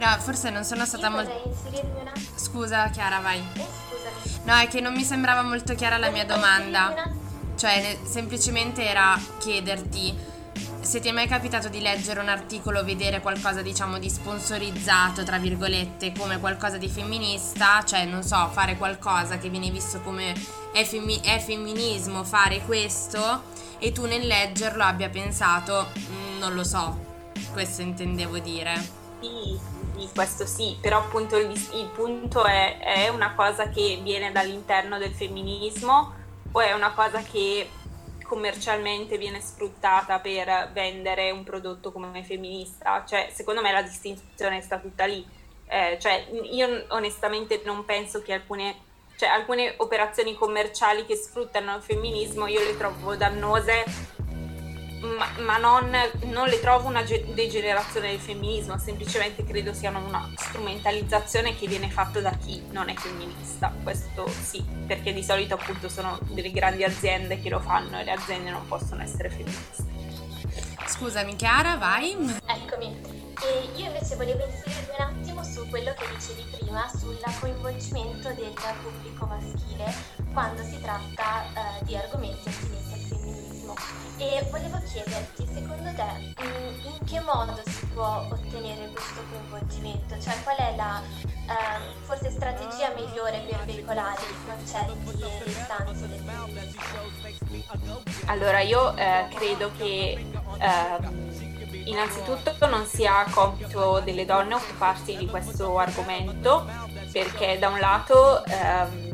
No, 0.00 0.16
forse 0.18 0.48
non 0.48 0.64
sono 0.64 0.86
stata 0.86 1.10
molto. 1.10 1.30
Scusa 2.34 2.88
Chiara, 2.88 3.20
vai. 3.20 3.38
Eh. 3.52 3.66
No, 4.44 4.54
è 4.54 4.66
che 4.66 4.80
non 4.80 4.94
mi 4.94 5.02
sembrava 5.04 5.42
molto 5.42 5.74
chiara 5.74 5.98
la 5.98 6.08
mia 6.08 6.24
domanda. 6.24 6.94
Cioè, 7.54 7.98
semplicemente 8.04 8.82
era 8.82 9.20
chiederti 9.38 10.16
se 10.80 11.00
ti 11.00 11.08
è 11.08 11.12
mai 11.12 11.28
capitato 11.28 11.68
di 11.68 11.80
leggere 11.80 12.20
un 12.20 12.30
articolo 12.30 12.80
o 12.80 12.84
vedere 12.84 13.20
qualcosa 13.20 13.60
diciamo 13.60 13.98
di 13.98 14.08
sponsorizzato 14.08 15.22
tra 15.24 15.36
virgolette 15.36 16.12
come 16.16 16.40
qualcosa 16.40 16.78
di 16.78 16.88
femminista 16.88 17.84
cioè 17.84 18.06
non 18.06 18.22
so 18.22 18.48
fare 18.50 18.76
qualcosa 18.78 19.36
che 19.36 19.50
viene 19.50 19.70
visto 19.70 20.00
come 20.00 20.32
è, 20.72 20.82
femmi- 20.84 21.20
è 21.20 21.38
femminismo 21.38 22.24
fare 22.24 22.60
questo 22.62 23.42
e 23.78 23.92
tu 23.92 24.06
nel 24.06 24.26
leggerlo 24.26 24.82
abbia 24.82 25.10
pensato 25.10 25.88
mm, 25.98 26.38
non 26.38 26.54
lo 26.54 26.64
so 26.64 26.98
questo 27.52 27.82
intendevo 27.82 28.38
dire 28.38 28.74
sì, 29.20 29.58
sì 30.06 30.14
questo 30.14 30.46
sì 30.46 30.76
però 30.80 30.98
appunto 30.98 31.36
il, 31.36 31.50
il 31.50 31.90
punto 31.94 32.44
è 32.44 32.78
è 32.78 33.08
una 33.08 33.34
cosa 33.34 33.68
che 33.68 34.00
viene 34.02 34.32
dall'interno 34.32 34.98
del 34.98 35.12
femminismo 35.12 36.14
o 36.52 36.60
è 36.60 36.72
una 36.72 36.92
cosa 36.92 37.22
che 37.22 37.68
commercialmente 38.30 39.18
viene 39.18 39.40
sfruttata 39.40 40.20
per 40.20 40.70
vendere 40.72 41.32
un 41.32 41.42
prodotto 41.42 41.90
come 41.90 42.22
femminista. 42.22 43.04
Cioè, 43.04 43.28
secondo 43.32 43.60
me 43.60 43.72
la 43.72 43.82
distinzione 43.82 44.60
sta 44.60 44.78
tutta 44.78 45.04
lì. 45.04 45.26
Eh, 45.66 45.98
cioè, 46.00 46.28
io 46.52 46.84
onestamente 46.90 47.60
non 47.64 47.84
penso 47.84 48.22
che 48.22 48.32
alcune, 48.32 48.76
cioè, 49.16 49.28
alcune 49.28 49.74
operazioni 49.78 50.36
commerciali 50.36 51.04
che 51.06 51.16
sfruttano 51.16 51.74
il 51.74 51.82
femminismo 51.82 52.46
io 52.46 52.60
le 52.60 52.76
trovo 52.76 53.16
dannose 53.16 53.84
ma, 55.00 55.26
ma 55.40 55.56
non, 55.56 55.90
non, 56.24 56.48
le 56.48 56.60
trovo 56.60 56.88
una 56.88 57.02
degenerazione 57.02 58.10
del 58.10 58.18
femminismo, 58.18 58.78
semplicemente 58.78 59.44
credo 59.44 59.72
siano 59.72 60.04
una 60.04 60.30
strumentalizzazione 60.36 61.56
che 61.56 61.66
viene 61.66 61.88
fatta 61.90 62.20
da 62.20 62.32
chi 62.32 62.62
non 62.70 62.88
è 62.88 62.94
femminista, 62.94 63.72
questo 63.82 64.28
sì, 64.28 64.64
perché 64.86 65.12
di 65.12 65.22
solito 65.22 65.54
appunto 65.54 65.88
sono 65.88 66.18
delle 66.30 66.50
grandi 66.50 66.84
aziende 66.84 67.40
che 67.40 67.48
lo 67.48 67.60
fanno 67.60 67.98
e 67.98 68.04
le 68.04 68.12
aziende 68.12 68.50
non 68.50 68.66
possono 68.66 69.02
essere 69.02 69.30
femministe. 69.30 69.88
Scusami 70.86 71.36
Chiara, 71.36 71.76
vai. 71.76 72.12
Eccomi. 72.46 73.28
E 73.42 73.70
io 73.76 73.86
invece 73.86 74.16
volevo 74.16 74.44
inserirmi 74.44 74.94
un 74.98 75.04
attimo 75.04 75.44
su 75.44 75.66
quello 75.68 75.94
che 75.94 76.04
dicevi 76.14 76.44
prima, 76.58 76.86
sul 76.88 77.18
coinvolgimento 77.38 78.28
del 78.34 78.52
pubblico 78.82 79.24
maschile 79.24 79.94
quando 80.34 80.62
si 80.62 80.78
tratta 80.80 81.44
eh, 81.44 81.84
di 81.84 81.96
argomenti 81.96 82.48
attinenti 82.48 82.79
femminismo. 83.70 83.74
E 84.16 84.46
volevo 84.50 84.80
chiederti, 84.86 85.46
secondo 85.52 85.90
te, 85.94 86.34
mm, 86.42 86.84
in 86.84 87.06
che 87.06 87.20
modo 87.20 87.60
si 87.64 87.86
può 87.86 88.26
ottenere 88.30 88.90
questo 88.92 89.22
coinvolgimento? 89.30 90.20
Cioè, 90.20 90.34
qual 90.42 90.56
è 90.56 90.74
la 90.76 91.02
eh, 91.24 92.04
forse 92.04 92.30
strategia 92.30 92.92
migliore 92.94 93.44
per 93.48 93.64
veicolare 93.64 94.20
i 94.22 94.34
concetti 94.46 95.22
e 95.22 95.44
le 95.44 95.50
istanze 95.50 96.08
del? 96.08 96.18
Allora, 98.26 98.60
io 98.60 98.96
eh, 98.96 99.26
credo 99.34 99.70
che 99.76 100.24
eh, 100.58 101.28
innanzitutto 101.84 102.66
non 102.66 102.86
sia 102.86 103.24
compito 103.30 104.00
delle 104.00 104.24
donne 104.24 104.54
occuparsi 104.54 105.16
di 105.16 105.26
questo 105.26 105.78
argomento, 105.78 106.66
perché 107.10 107.58
da 107.58 107.68
un 107.68 107.78
lato 107.80 108.44
ehm, 108.44 109.10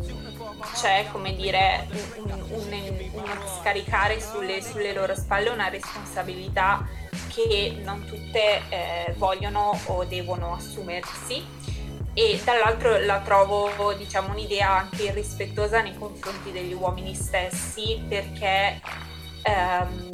c'è, 0.75 1.07
come 1.11 1.35
dire, 1.35 1.87
un, 2.17 2.31
un, 2.31 2.45
uno 2.51 2.75
scaricare 3.61 4.21
sulle, 4.21 4.63
sulle, 4.63 4.93
loro 4.93 5.15
spalle 5.15 5.51
una 5.51 5.69
responsabilità 5.69 6.87
che 7.29 7.81
non 7.83 8.05
tutte 8.07 8.63
eh, 8.69 9.15
vogliono 9.17 9.79
o 9.87 10.05
devono 10.05 10.55
assumersi. 10.55 11.45
E 12.15 12.41
dall'altro 12.43 12.99
la 12.99 13.21
trovo 13.21 13.93
diciamo 13.93 14.31
un'idea 14.31 14.71
anche 14.71 15.05
irrispettosa 15.05 15.83
nei 15.83 15.97
confronti 15.99 16.51
degli 16.51 16.73
uomini 16.73 17.15
stessi 17.15 18.03
perché 18.09 18.81
ehm, 19.43 20.09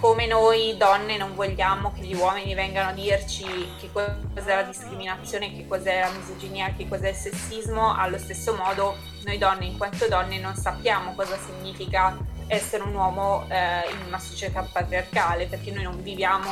come 0.00 0.26
noi 0.26 0.76
donne 0.76 1.16
non 1.16 1.34
vogliamo 1.34 1.92
che 1.92 2.02
gli 2.02 2.14
uomini 2.14 2.54
vengano 2.54 2.90
a 2.90 2.92
dirci 2.92 3.44
che 3.80 3.90
cos'è 3.90 4.54
la 4.54 4.62
discriminazione, 4.62 5.54
che 5.54 5.66
cos'è 5.66 6.00
la 6.00 6.10
misoginia, 6.10 6.74
che 6.76 6.86
cos'è 6.86 7.08
il 7.08 7.14
sessismo, 7.14 7.96
allo 7.96 8.18
stesso 8.18 8.54
modo 8.54 8.96
noi 9.24 9.38
donne 9.38 9.64
in 9.64 9.78
quanto 9.78 10.06
donne 10.08 10.38
non 10.38 10.54
sappiamo 10.54 11.14
cosa 11.14 11.36
significa 11.38 12.16
essere 12.46 12.82
un 12.82 12.94
uomo 12.94 13.46
eh, 13.48 13.90
in 13.90 14.06
una 14.06 14.18
società 14.18 14.62
patriarcale 14.62 15.46
perché 15.46 15.70
noi 15.70 15.84
non 15.84 16.02
viviamo 16.02 16.50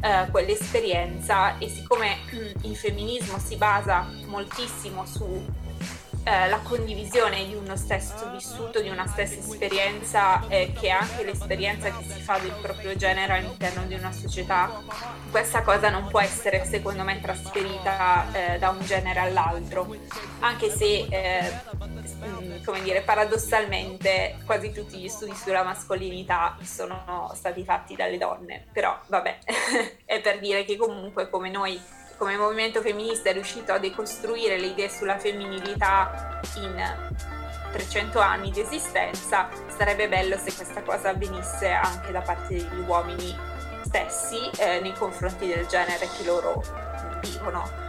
eh, 0.00 0.28
quell'esperienza. 0.30 1.58
E 1.58 1.68
siccome 1.68 2.18
il 2.62 2.76
femminismo 2.76 3.38
si 3.38 3.56
basa 3.56 4.06
moltissimo 4.26 5.04
su 5.06 5.44
eh, 6.24 6.48
la 6.48 6.58
condivisione 6.58 7.44
di 7.46 7.54
uno 7.54 7.76
stesso 7.76 8.30
vissuto, 8.30 8.80
di 8.80 8.88
una 8.88 9.06
stessa 9.06 9.38
esperienza, 9.38 10.46
eh, 10.48 10.72
che 10.72 10.88
è 10.88 10.90
anche 10.90 11.22
l'esperienza 11.22 11.90
che 11.90 12.02
si 12.02 12.20
fa 12.20 12.38
del 12.38 12.54
proprio 12.62 12.96
genere 12.96 13.34
all'interno 13.34 13.84
di 13.84 13.94
una 13.94 14.10
società. 14.10 14.82
Questa 15.30 15.62
cosa 15.62 15.90
non 15.90 16.08
può 16.08 16.20
essere, 16.20 16.64
secondo 16.64 17.02
me, 17.02 17.20
trasferita 17.20 18.26
eh, 18.32 18.58
da 18.58 18.70
un 18.70 18.80
genere 18.84 19.20
all'altro, 19.20 19.94
anche 20.40 20.70
se, 20.70 21.06
eh, 21.10 21.52
mm, 22.26 22.64
come 22.64 22.80
dire, 22.80 23.02
paradossalmente 23.02 24.38
quasi 24.46 24.72
tutti 24.72 24.96
gli 24.96 25.08
studi 25.08 25.34
sulla 25.34 25.62
mascolinità 25.62 26.56
sono 26.62 27.30
stati 27.34 27.64
fatti 27.64 27.96
dalle 27.96 28.16
donne, 28.16 28.66
però 28.72 28.98
vabbè, 29.08 29.38
è 30.06 30.20
per 30.20 30.38
dire 30.38 30.64
che 30.64 30.76
comunque 30.76 31.28
come 31.28 31.50
noi 31.50 31.78
come 32.16 32.36
movimento 32.36 32.80
femminista 32.80 33.30
è 33.30 33.32
riuscito 33.32 33.72
a 33.72 33.78
decostruire 33.78 34.58
le 34.58 34.66
idee 34.66 34.88
sulla 34.88 35.18
femminilità 35.18 36.40
in 36.56 37.10
300 37.72 38.20
anni 38.20 38.50
di 38.50 38.60
esistenza, 38.60 39.48
sarebbe 39.76 40.08
bello 40.08 40.36
se 40.36 40.54
questa 40.54 40.82
cosa 40.82 41.10
avvenisse 41.10 41.70
anche 41.70 42.12
da 42.12 42.20
parte 42.20 42.54
degli 42.54 42.84
uomini 42.86 43.36
stessi 43.82 44.50
eh, 44.58 44.80
nei 44.80 44.92
confronti 44.92 45.46
del 45.46 45.66
genere 45.66 46.08
che 46.16 46.24
loro 46.24 46.62
vivono. 47.20 47.82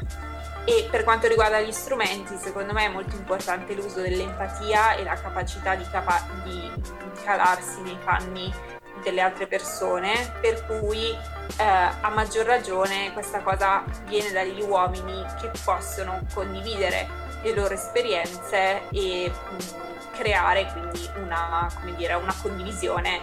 E 0.65 0.88
per 0.89 1.03
quanto 1.03 1.27
riguarda 1.27 1.62
gli 1.62 1.72
strumenti, 1.72 2.36
secondo 2.38 2.74
me 2.74 2.86
è 2.86 2.89
molto 2.89 3.15
importante 3.15 3.75
l'uso 3.75 4.01
dell'empatia 4.01 4.96
e 4.96 5.03
la 5.03 5.13
capacità 5.13 5.75
di, 5.75 5.86
capa- 5.91 6.25
di 6.44 6.72
calarsi 7.24 7.82
nei 7.82 7.98
panni 8.03 8.51
delle 9.04 9.22
altre 9.22 9.48
persone, 9.48 10.34
per 10.42 10.66
cui 10.66 11.10
eh, 11.58 11.64
a 11.64 12.10
maggior 12.10 12.46
ragione 12.46 13.12
questa 13.14 13.42
cosa 13.42 13.84
viene 14.06 14.32
dagli 14.32 14.62
uomini 14.62 15.24
che 15.40 15.52
possono 15.64 16.22
condividere 16.34 17.08
le 17.44 17.54
loro 17.54 17.74
esperienze 17.74 18.90
e 18.92 19.32
mh, 19.32 19.54
mm, 19.54 20.14
creare 20.14 20.72
quindi 20.72 21.10
una, 21.18 21.70
dire, 21.96 22.14
una 22.16 22.36
condivisione 22.42 23.22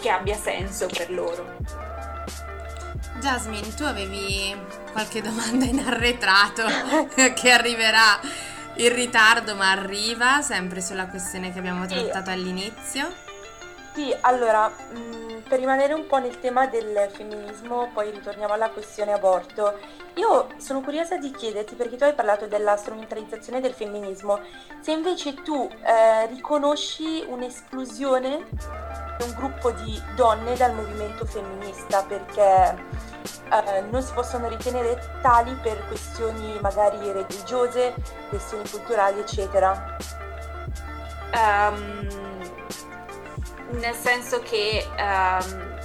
che 0.00 0.10
abbia 0.10 0.36
senso 0.36 0.86
per 0.86 1.10
loro. 1.10 1.56
Jasmine, 3.20 3.74
tu 3.74 3.82
avevi 3.82 4.56
qualche 4.92 5.20
domanda 5.22 5.64
in 5.64 5.80
arretrato 5.80 6.64
che 7.34 7.50
arriverà 7.50 8.20
in 8.76 8.94
ritardo 8.94 9.56
ma 9.56 9.72
arriva 9.72 10.40
sempre 10.40 10.80
sulla 10.80 11.06
questione 11.06 11.52
che 11.52 11.58
abbiamo 11.58 11.86
trattato 11.86 12.30
all'inizio. 12.30 13.26
Sì, 13.98 14.16
allora, 14.20 14.68
mh, 14.68 14.96
mm, 14.96 15.38
per 15.48 15.58
rimanere 15.58 15.92
un 15.92 16.06
po' 16.06 16.18
nel 16.18 16.38
tema 16.38 16.68
del 16.68 17.08
femminismo, 17.10 17.90
poi 17.92 18.12
ritorniamo 18.12 18.52
alla 18.54 18.70
questione 18.70 19.12
aborto. 19.12 19.76
Io 20.14 20.46
sono 20.58 20.82
curiosa 20.82 21.16
di 21.16 21.32
chiederti, 21.32 21.74
perché 21.74 21.96
tu 21.96 22.04
hai 22.04 22.14
parlato 22.14 22.46
della 22.46 22.76
strumentalizzazione 22.76 23.60
del 23.60 23.72
femminismo, 23.72 24.38
se 24.78 24.92
invece 24.92 25.34
tu 25.42 25.68
eh, 25.82 26.26
riconosci 26.28 27.24
un'esclusione 27.26 28.46
un 29.20 29.34
gruppo 29.34 29.72
di 29.72 30.00
donne 30.14 30.54
dal 30.54 30.76
movimento 30.76 31.24
femminista 31.24 32.04
perché 32.04 32.76
eh, 33.50 33.80
non 33.90 34.00
si 34.00 34.12
possono 34.12 34.46
ritenere 34.46 35.18
tali 35.22 35.52
per 35.60 35.84
questioni 35.88 36.56
magari 36.60 36.98
religiose, 37.10 37.96
questioni 38.28 38.62
culturali, 38.70 39.18
eccetera. 39.18 39.96
Um, 41.34 42.37
nel 43.70 43.94
senso 43.94 44.40
che 44.40 44.86
um, 44.96 45.76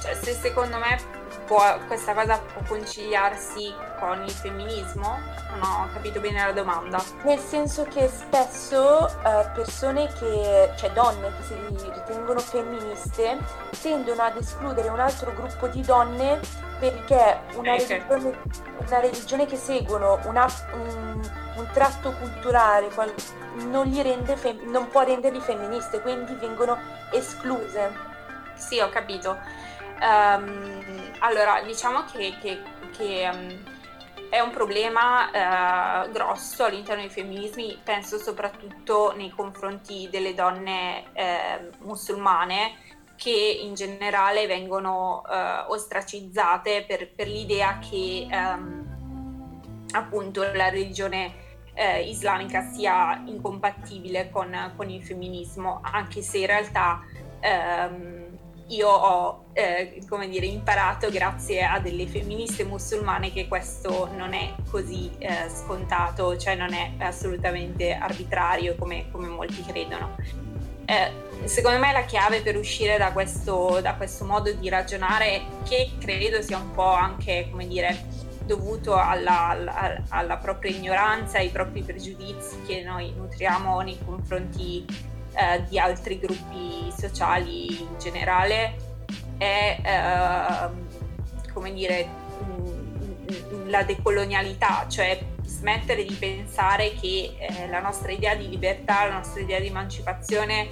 cioè, 0.00 0.14
se 0.14 0.32
secondo 0.32 0.78
me 0.78 0.98
può, 1.46 1.78
questa 1.86 2.12
cosa 2.12 2.38
può 2.38 2.62
conciliarsi 2.66 3.72
con 3.98 4.22
il 4.22 4.30
femminismo? 4.30 5.18
Non 5.50 5.62
ho 5.62 5.88
capito 5.92 6.20
bene 6.20 6.44
la 6.44 6.52
domanda. 6.52 7.02
Nel 7.22 7.38
senso 7.38 7.84
che 7.84 8.08
spesso 8.08 9.08
uh, 9.22 9.52
persone 9.54 10.08
che, 10.18 10.72
cioè 10.76 10.90
donne 10.90 11.32
che 11.36 11.42
si 11.44 11.90
ritengono 11.92 12.40
femministe, 12.40 13.38
tendono 13.80 14.22
ad 14.22 14.36
escludere 14.36 14.88
un 14.88 15.00
altro 15.00 15.32
gruppo 15.32 15.66
di 15.68 15.80
donne 15.80 16.40
perché 16.78 17.40
una, 17.54 17.74
okay. 17.74 17.86
religione, 17.86 18.38
una 18.78 19.00
religione, 19.00 19.46
che 19.46 19.56
seguono, 19.56 20.20
una, 20.24 20.46
un, 20.72 21.30
un, 21.56 21.68
tratto 21.72 22.12
culturale 22.12 22.88
qual, 22.88 23.12
non, 23.68 23.90
fem, 24.36 24.70
non 24.70 24.88
può 24.88 25.02
renderli 25.02 25.40
femministe, 25.40 26.00
quindi 26.00 26.34
vengono 26.34 26.78
escluse. 27.12 28.14
Sì, 28.54 28.78
ho 28.80 28.88
capito. 28.88 29.38
Um, 30.00 31.12
allora, 31.20 31.62
diciamo 31.62 32.04
che, 32.04 32.34
che, 32.40 32.62
che 32.96 33.30
um, 33.32 33.74
è 34.28 34.40
un 34.40 34.50
problema 34.50 36.04
uh, 36.04 36.10
grosso 36.10 36.64
all'interno 36.64 37.02
dei 37.02 37.10
femminismi, 37.10 37.80
penso 37.82 38.18
soprattutto 38.18 39.14
nei 39.16 39.30
confronti 39.30 40.08
delle 40.10 40.34
donne 40.34 41.04
uh, 41.14 41.84
musulmane 41.86 42.84
che 43.16 43.60
in 43.62 43.74
generale 43.74 44.46
vengono 44.46 45.22
uh, 45.26 45.70
ostracizzate 45.72 46.84
per, 46.86 47.12
per, 47.12 47.28
l'idea 47.28 47.78
che 47.78 48.26
um, 48.30 49.86
appunto 49.92 50.42
la 50.52 50.68
religione 50.68 51.44
eh, 51.74 52.08
islamica 52.08 52.62
sia 52.72 53.22
incompatibile 53.26 54.30
con, 54.30 54.72
con, 54.76 54.88
il 54.88 55.02
femminismo, 55.02 55.80
anche 55.82 56.22
se 56.22 56.38
in 56.38 56.46
realtà 56.46 57.02
ehm, 57.40 58.24
io 58.68 58.88
ho 58.88 59.44
eh, 59.52 60.00
come 60.08 60.28
dire, 60.28 60.46
imparato 60.46 61.10
grazie 61.10 61.64
a 61.64 61.78
delle 61.78 62.06
femministe 62.06 62.64
musulmane 62.64 63.30
che 63.30 63.46
questo 63.46 64.08
non 64.16 64.32
è 64.32 64.54
così 64.70 65.10
eh, 65.18 65.48
scontato, 65.48 66.36
cioè 66.36 66.56
non 66.56 66.72
è 66.72 66.92
assolutamente 66.98 67.92
arbitrario 67.92 68.74
come, 68.76 69.10
come 69.10 69.28
molti 69.28 69.62
credono. 69.62 70.16
Eh, 70.86 71.46
secondo 71.48 71.78
me 71.78 71.92
la 71.92 72.04
chiave 72.04 72.42
per 72.42 72.56
uscire 72.56 72.96
da 72.96 73.12
questo, 73.12 73.80
da 73.82 73.94
questo, 73.94 74.24
modo 74.24 74.52
di 74.52 74.68
ragionare, 74.68 75.42
che 75.68 75.90
credo 75.98 76.40
sia 76.42 76.58
un 76.58 76.70
po' 76.70 76.92
anche, 76.92 77.48
come 77.50 77.66
dire, 77.66 78.04
dovuto 78.44 78.94
alla, 78.94 79.48
alla, 79.48 80.02
alla 80.08 80.36
propria 80.36 80.70
ignoranza, 80.70 81.38
ai 81.38 81.48
propri 81.48 81.82
pregiudizi 81.82 82.62
che 82.66 82.82
noi 82.82 83.12
nutriamo 83.12 83.80
nei 83.80 83.98
confronti 84.04 84.84
eh, 85.34 85.64
di 85.68 85.78
altri 85.78 86.18
gruppi 86.18 86.92
sociali 86.96 87.80
in 87.82 87.98
generale 87.98 88.76
è 89.36 89.80
eh, 89.82 91.52
come 91.52 91.72
dire 91.72 92.24
la 93.66 93.82
decolonialità, 93.82 94.86
cioè 94.88 95.18
smettere 95.46 96.04
di 96.04 96.14
pensare 96.14 96.92
che 96.94 97.36
eh, 97.38 97.68
la 97.68 97.80
nostra 97.80 98.12
idea 98.12 98.34
di 98.34 98.48
libertà, 98.48 99.06
la 99.06 99.14
nostra 99.14 99.40
idea 99.40 99.60
di 99.60 99.68
emancipazione 99.68 100.68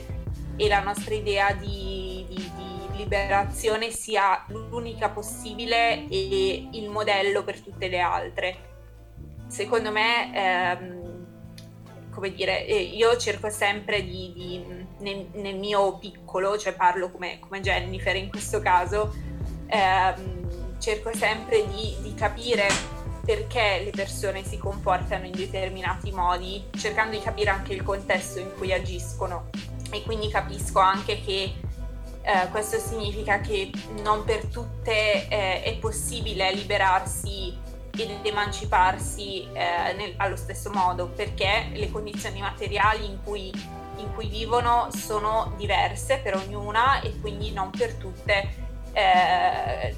e 0.57 0.69
la 0.69 0.81
nostra 0.81 1.14
idea 1.14 1.52
di, 1.52 2.26
di, 2.28 2.37
di 2.37 2.97
liberazione 2.97 3.90
sia 3.90 4.45
l'unica 4.49 5.09
possibile 5.11 6.09
e 6.09 6.69
il 6.73 6.88
modello 6.90 7.45
per 7.45 7.61
tutte 7.61 7.88
le 7.88 8.00
altre. 8.00 8.73
Secondo 9.47 9.90
me 9.90 10.35
ehm, 10.35 11.04
come 12.11 12.33
dire, 12.33 12.64
eh, 12.66 12.81
io 12.81 13.17
cerco 13.17 13.50
sempre 13.50 14.02
di, 14.04 14.32
di 14.34 14.65
nel, 15.00 15.28
nel, 15.34 15.56
mio 15.56 15.99
piccolo, 15.99 16.56
cioè 16.56 16.73
parlo 16.75 17.10
come, 17.10 17.39
come 17.41 17.60
Jennifer 17.60 18.15
in 18.15 18.28
questo 18.28 18.60
caso, 18.60 19.13
ehm, 19.67 20.78
cerco 20.78 21.13
sempre 21.15 21.67
di, 21.67 21.97
di 22.02 22.15
capire 22.15 22.69
perché 23.25 23.80
le 23.84 23.91
persone 23.91 24.45
si 24.45 24.58
comportano 24.58 25.25
in 25.25 25.32
determinati 25.32 26.10
modi, 26.13 26.65
cercando 26.76 27.17
di 27.17 27.23
capire 27.23 27.50
anche 27.50 27.73
il 27.73 27.82
contesto 27.82 28.39
in 28.39 28.52
cui 28.56 28.73
agiscono. 28.73 29.50
E 29.91 30.02
quindi 30.02 30.28
capisco 30.28 30.78
anche 30.80 31.21
che 31.21 31.54
eh, 32.23 32.49
questo 32.50 32.78
significa 32.78 33.41
che 33.41 33.71
non 34.02 34.25
per 34.25 34.47
tutte 34.47 35.28
eh, 35.28 35.63
è 35.63 35.76
possibile 35.78 36.52
liberarsi 36.54 37.63
ed 37.97 38.10
emanciparsi 38.23 39.47
eh, 39.52 39.93
nel, 39.95 40.15
allo 40.17 40.37
stesso 40.37 40.71
modo 40.71 41.08
perché 41.08 41.69
le 41.73 41.91
condizioni 41.91 42.41
materiali 42.41 43.04
in 43.04 43.19
cui, 43.23 43.52
in 43.97 44.13
cui, 44.15 44.26
vivono 44.28 44.89
sono 44.91 45.52
diverse 45.56 46.19
per 46.19 46.34
ognuna 46.34 47.00
e 47.00 47.21
quindi 47.21 47.52
non 47.52 47.71
per 47.71 47.95
tutte 47.95 48.63
eh, 48.93 49.95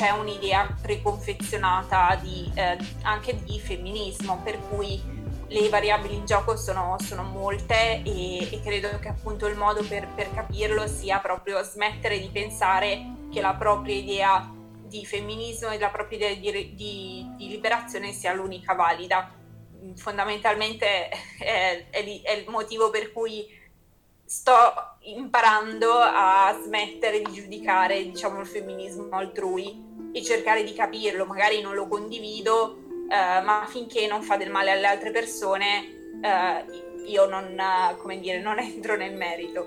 c'è 0.00 0.12
un'idea 0.12 0.74
preconfezionata 0.80 2.18
di, 2.22 2.50
eh, 2.54 2.78
anche 3.02 3.44
di 3.44 3.60
femminismo 3.60 4.40
per 4.42 4.58
cui 4.70 4.98
le 5.46 5.68
variabili 5.68 6.14
in 6.14 6.24
gioco 6.24 6.56
sono, 6.56 6.96
sono 7.00 7.22
molte 7.22 8.00
e, 8.02 8.48
e, 8.50 8.60
credo 8.64 8.98
che 8.98 9.08
appunto 9.08 9.46
il 9.46 9.56
modo 9.56 9.82
per, 9.82 10.08
per 10.14 10.32
capirlo 10.32 10.86
sia 10.86 11.18
proprio 11.18 11.62
smettere 11.62 12.18
di 12.18 12.30
pensare 12.32 13.12
che 13.30 13.42
la 13.42 13.52
propria 13.52 13.94
idea 13.94 14.50
di 14.86 15.04
femminismo 15.04 15.68
e 15.68 15.76
della 15.76 15.90
propria 15.90 16.16
idea 16.16 16.34
di, 16.34 16.74
di, 16.74 17.26
di 17.36 17.48
liberazione 17.48 18.12
sia 18.12 18.32
l'unica 18.32 18.72
valida. 18.72 19.30
Fondamentalmente 19.96 21.10
è, 21.38 21.88
è, 21.90 22.22
è, 22.22 22.32
il 22.32 22.48
motivo 22.48 22.88
per 22.88 23.12
cui 23.12 23.46
sto 24.30 24.52
imparando 25.00 25.90
a 25.92 26.56
smettere 26.62 27.20
di 27.20 27.32
giudicare 27.32 28.00
diciamo, 28.04 28.38
il 28.38 28.46
femminismo 28.46 29.08
altrui 29.10 30.12
e 30.12 30.22
cercare 30.22 30.62
di 30.62 30.72
capirlo, 30.72 31.26
magari 31.26 31.60
non 31.60 31.74
lo 31.74 31.88
condivido, 31.88 32.78
eh, 33.10 33.40
ma 33.40 33.64
finché 33.66 34.06
non 34.06 34.22
fa 34.22 34.36
del 34.36 34.48
male 34.48 34.70
alle 34.70 34.86
altre 34.86 35.10
persone 35.10 36.20
eh, 36.22 36.64
io 37.06 37.26
non, 37.26 37.60
come 37.98 38.20
dire, 38.20 38.40
non 38.40 38.60
entro 38.62 38.94
nel 38.94 39.16
merito. 39.16 39.66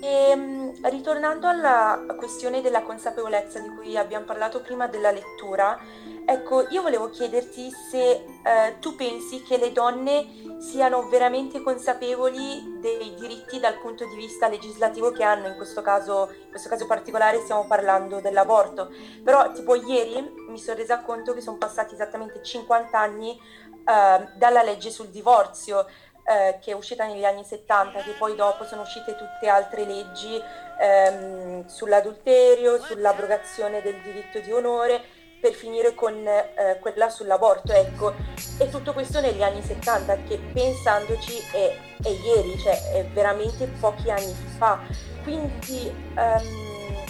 E, 0.00 0.30
ehm, 0.30 0.88
ritornando 0.88 1.48
alla 1.48 2.02
questione 2.16 2.62
della 2.62 2.80
consapevolezza 2.80 3.58
di 3.58 3.68
cui 3.76 3.98
abbiamo 3.98 4.24
parlato 4.24 4.62
prima 4.62 4.86
della 4.86 5.10
lettura, 5.10 5.78
ecco, 6.26 6.66
io 6.68 6.82
volevo 6.82 7.08
chiederti 7.08 7.70
se 7.70 8.10
eh, 8.10 8.78
tu 8.80 8.96
pensi 8.96 9.42
che 9.42 9.56
le 9.56 9.72
donne 9.72 10.44
siano 10.58 11.08
veramente 11.08 11.62
consapevoli 11.62 12.78
dei 12.80 13.14
diritti 13.14 13.60
dal 13.60 13.78
punto 13.78 14.04
di 14.06 14.16
vista 14.16 14.48
legislativo 14.48 15.12
che 15.12 15.22
hanno, 15.22 15.46
in 15.46 15.56
questo 15.56 15.82
caso, 15.82 16.28
in 16.32 16.50
questo 16.50 16.68
caso 16.68 16.86
particolare 16.86 17.40
stiamo 17.40 17.66
parlando 17.66 18.20
dell'aborto, 18.20 18.90
però 19.22 19.52
tipo 19.52 19.74
ieri 19.76 20.34
mi 20.48 20.58
sono 20.58 20.76
resa 20.76 21.00
conto 21.00 21.32
che 21.32 21.40
sono 21.40 21.58
passati 21.58 21.94
esattamente 21.94 22.42
50 22.42 22.98
anni 22.98 23.38
eh, 23.86 24.28
dalla 24.36 24.62
legge 24.62 24.90
sul 24.90 25.08
divorzio, 25.08 25.86
eh, 26.24 26.58
che 26.60 26.72
è 26.72 26.74
uscita 26.74 27.06
negli 27.06 27.24
anni 27.24 27.44
70, 27.44 28.00
che 28.00 28.12
poi 28.18 28.34
dopo 28.34 28.64
sono 28.64 28.82
uscite 28.82 29.14
tutte 29.14 29.48
altre 29.48 29.84
leggi 29.84 30.40
ehm, 30.80 31.66
sull'adulterio, 31.66 32.80
sull'abrogazione 32.82 33.80
del 33.80 34.00
diritto 34.02 34.40
di 34.40 34.52
onore, 34.52 35.15
per 35.40 35.52
finire 35.52 35.94
con 35.94 36.14
eh, 36.26 36.78
quella 36.80 37.08
sull'aborto, 37.08 37.72
ecco. 37.72 38.14
E 38.58 38.68
tutto 38.68 38.92
questo 38.92 39.20
negli 39.20 39.42
anni 39.42 39.62
70, 39.62 40.22
che 40.22 40.38
pensandoci 40.52 41.38
è, 41.52 41.76
è 42.02 42.08
ieri, 42.08 42.58
cioè 42.58 42.92
è 42.92 43.06
veramente 43.06 43.66
pochi 43.80 44.10
anni 44.10 44.34
fa. 44.56 44.80
Quindi 45.22 45.92
ehm, 46.14 47.04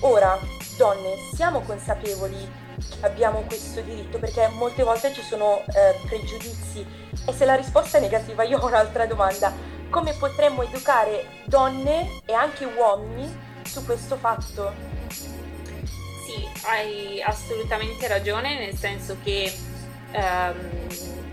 ora, 0.00 0.38
donne, 0.76 1.16
siamo 1.34 1.60
consapevoli 1.60 2.62
abbiamo 3.00 3.42
questo 3.46 3.80
diritto 3.80 4.18
perché 4.18 4.48
molte 4.48 4.82
volte 4.82 5.12
ci 5.12 5.22
sono 5.22 5.62
eh, 5.66 5.94
pregiudizi 6.06 6.84
e 7.26 7.32
se 7.32 7.44
la 7.44 7.54
risposta 7.54 7.98
è 7.98 8.00
negativa 8.00 8.42
io 8.42 8.58
ho 8.58 8.66
un'altra 8.66 9.06
domanda 9.06 9.52
come 9.90 10.12
potremmo 10.14 10.62
educare 10.62 11.42
donne 11.44 12.20
e 12.24 12.32
anche 12.32 12.64
uomini 12.64 13.52
su 13.64 13.84
questo 13.84 14.16
fatto 14.16 14.93
hai 16.62 17.22
assolutamente 17.22 18.06
ragione 18.08 18.58
nel 18.58 18.76
senso 18.76 19.16
che 19.22 19.52
ehm, 20.12 20.70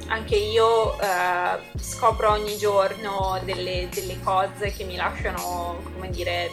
anche 0.08 0.36
io 0.36 1.00
eh, 1.00 1.80
scopro 1.80 2.32
ogni 2.32 2.58
giorno 2.58 3.40
delle, 3.44 3.88
delle 3.94 4.20
cose 4.22 4.72
che 4.72 4.84
mi 4.84 4.96
lasciano 4.96 5.82
come 5.94 6.10
dire 6.10 6.50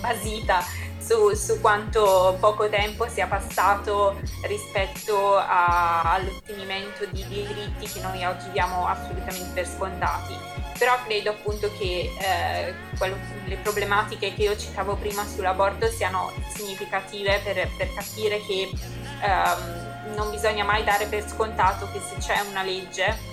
basita 0.00 0.62
su, 0.98 1.32
su, 1.34 1.60
quanto 1.60 2.36
poco 2.40 2.68
tempo 2.68 3.08
sia 3.08 3.26
passato 3.26 4.20
rispetto 4.42 5.36
a, 5.36 6.02
all'ottenimento 6.02 7.06
di 7.10 7.24
diritti 7.28 7.86
che 7.86 8.00
noi 8.00 8.24
oggi 8.24 8.50
diamo 8.52 8.86
assolutamente 8.86 9.52
per 9.54 9.66
scontati. 9.66 10.53
Però 10.78 11.02
credo 11.04 11.30
appunto 11.30 11.70
che 11.78 12.10
eh, 12.18 12.74
quello, 12.98 13.16
le 13.44 13.56
problematiche 13.56 14.34
che 14.34 14.42
io 14.42 14.56
citavo 14.56 14.96
prima 14.96 15.24
sull'aborto 15.24 15.88
siano 15.88 16.32
significative 16.54 17.40
per, 17.42 17.68
per 17.76 17.92
capire 17.94 18.40
che 18.44 18.70
ehm, 19.22 20.14
non 20.14 20.30
bisogna 20.30 20.64
mai 20.64 20.84
dare 20.84 21.06
per 21.06 21.26
scontato 21.28 21.88
che 21.92 22.00
se 22.00 22.16
c'è 22.18 22.40
una 22.48 22.62
legge 22.62 23.32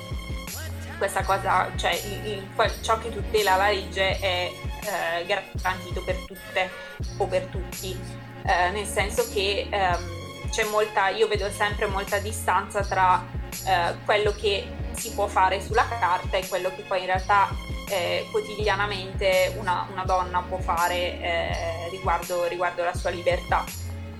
questa 0.98 1.24
cosa, 1.24 1.68
cioè 1.78 1.94
il, 1.94 2.26
il, 2.28 2.48
ciò 2.82 3.00
che 3.00 3.10
tutela 3.10 3.56
la 3.56 3.70
legge 3.70 4.20
è 4.20 4.52
eh, 4.84 5.26
garantito 5.26 6.04
per 6.04 6.16
tutte 6.28 6.70
o 7.18 7.26
per 7.26 7.46
tutti, 7.46 8.00
eh, 8.46 8.70
nel 8.70 8.86
senso 8.86 9.28
che 9.34 9.68
ehm, 9.68 10.50
c'è 10.52 10.64
molta, 10.66 11.10
io 11.10 11.28
vedo 11.28 11.50
sempre 11.50 11.88
molta 11.88 12.20
distanza 12.20 12.84
tra 12.84 13.26
eh, 13.66 13.96
quello 14.06 14.32
che 14.34 14.68
si 14.94 15.12
può 15.14 15.28
fare 15.28 15.62
sulla 15.62 15.88
carta 15.88 16.38
e 16.38 16.48
quello 16.48 16.74
che 16.76 16.84
poi 16.84 17.00
in 17.00 17.06
realtà 17.06 17.50
eh, 17.90 18.28
quotidianamente 18.32 19.54
una, 19.58 19.88
una, 19.92 20.04
donna 20.06 20.42
può 20.42 20.58
fare 20.60 21.22
eh, 21.22 21.90
riguardo, 21.90 22.48
riguardo 22.48 22.84
la 22.84 22.96
sua 22.96 23.10
libertà. 23.10 23.64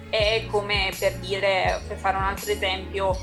È 0.10 0.46
come 0.50 0.92
per 1.00 1.14
dire, 1.16 1.82
per 1.88 1.98
fare 1.98 2.18
un 2.18 2.24
altro 2.24 2.52
esempio, 2.52 3.16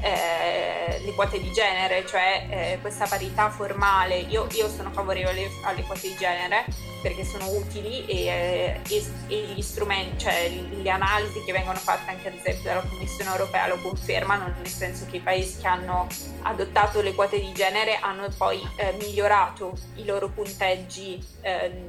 eh, 0.00 1.00
le 1.02 1.12
quote 1.14 1.40
di 1.40 1.52
genere, 1.52 2.06
cioè 2.06 2.46
eh, 2.50 2.78
questa 2.80 3.06
parità 3.06 3.50
formale. 3.50 4.16
Io, 4.16 4.46
io, 4.52 4.68
sono 4.68 4.90
favorevole 4.90 5.50
alle 5.62 5.82
quote 5.82 6.08
di 6.08 6.16
genere 6.16 6.64
perché 7.00 7.24
sono 7.24 7.50
utili 7.50 8.06
e, 8.06 8.26
eh, 8.26 8.80
e, 8.88 9.04
e, 9.28 9.36
gli 9.54 9.60
strumenti, 9.60 10.24
cioè 10.24 10.48
le 10.48 10.90
analisi 10.90 11.44
che 11.44 11.52
vengono 11.52 11.78
fatte 11.78 12.10
anche 12.10 12.28
ad 12.28 12.34
esempio 12.34 12.62
dalla 12.70 12.80
Commissione 12.80 13.30
europea 13.30 13.66
lo 13.68 13.78
confermano, 13.78 14.46
nel 14.56 14.66
senso 14.66 15.04
che 15.10 15.16
i 15.16 15.20
paesi 15.20 15.60
che 15.60 15.66
hanno 15.66 16.06
adottato 16.42 17.02
le 17.02 17.14
quote 17.14 17.38
di 17.38 17.52
genere 17.52 17.96
hanno 17.96 18.28
poi 18.36 18.66
eh, 18.76 18.92
migliorato 18.98 19.76
i 19.96 20.06
loro 20.06 20.30
punteggi, 20.30 21.22
ehm, 21.42 21.86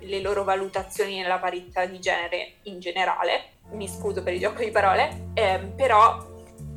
le 0.00 0.20
loro 0.20 0.44
valutazioni 0.44 1.20
nella 1.20 1.38
parità 1.38 1.84
di 1.84 2.00
genere 2.00 2.54
in 2.62 2.80
generale. 2.80 3.52
Mi 3.72 3.86
scuso 3.88 4.22
per 4.22 4.32
il 4.32 4.40
gioco 4.40 4.62
di 4.62 4.70
parole, 4.70 5.30
ehm, 5.34 5.74
però 5.76 6.32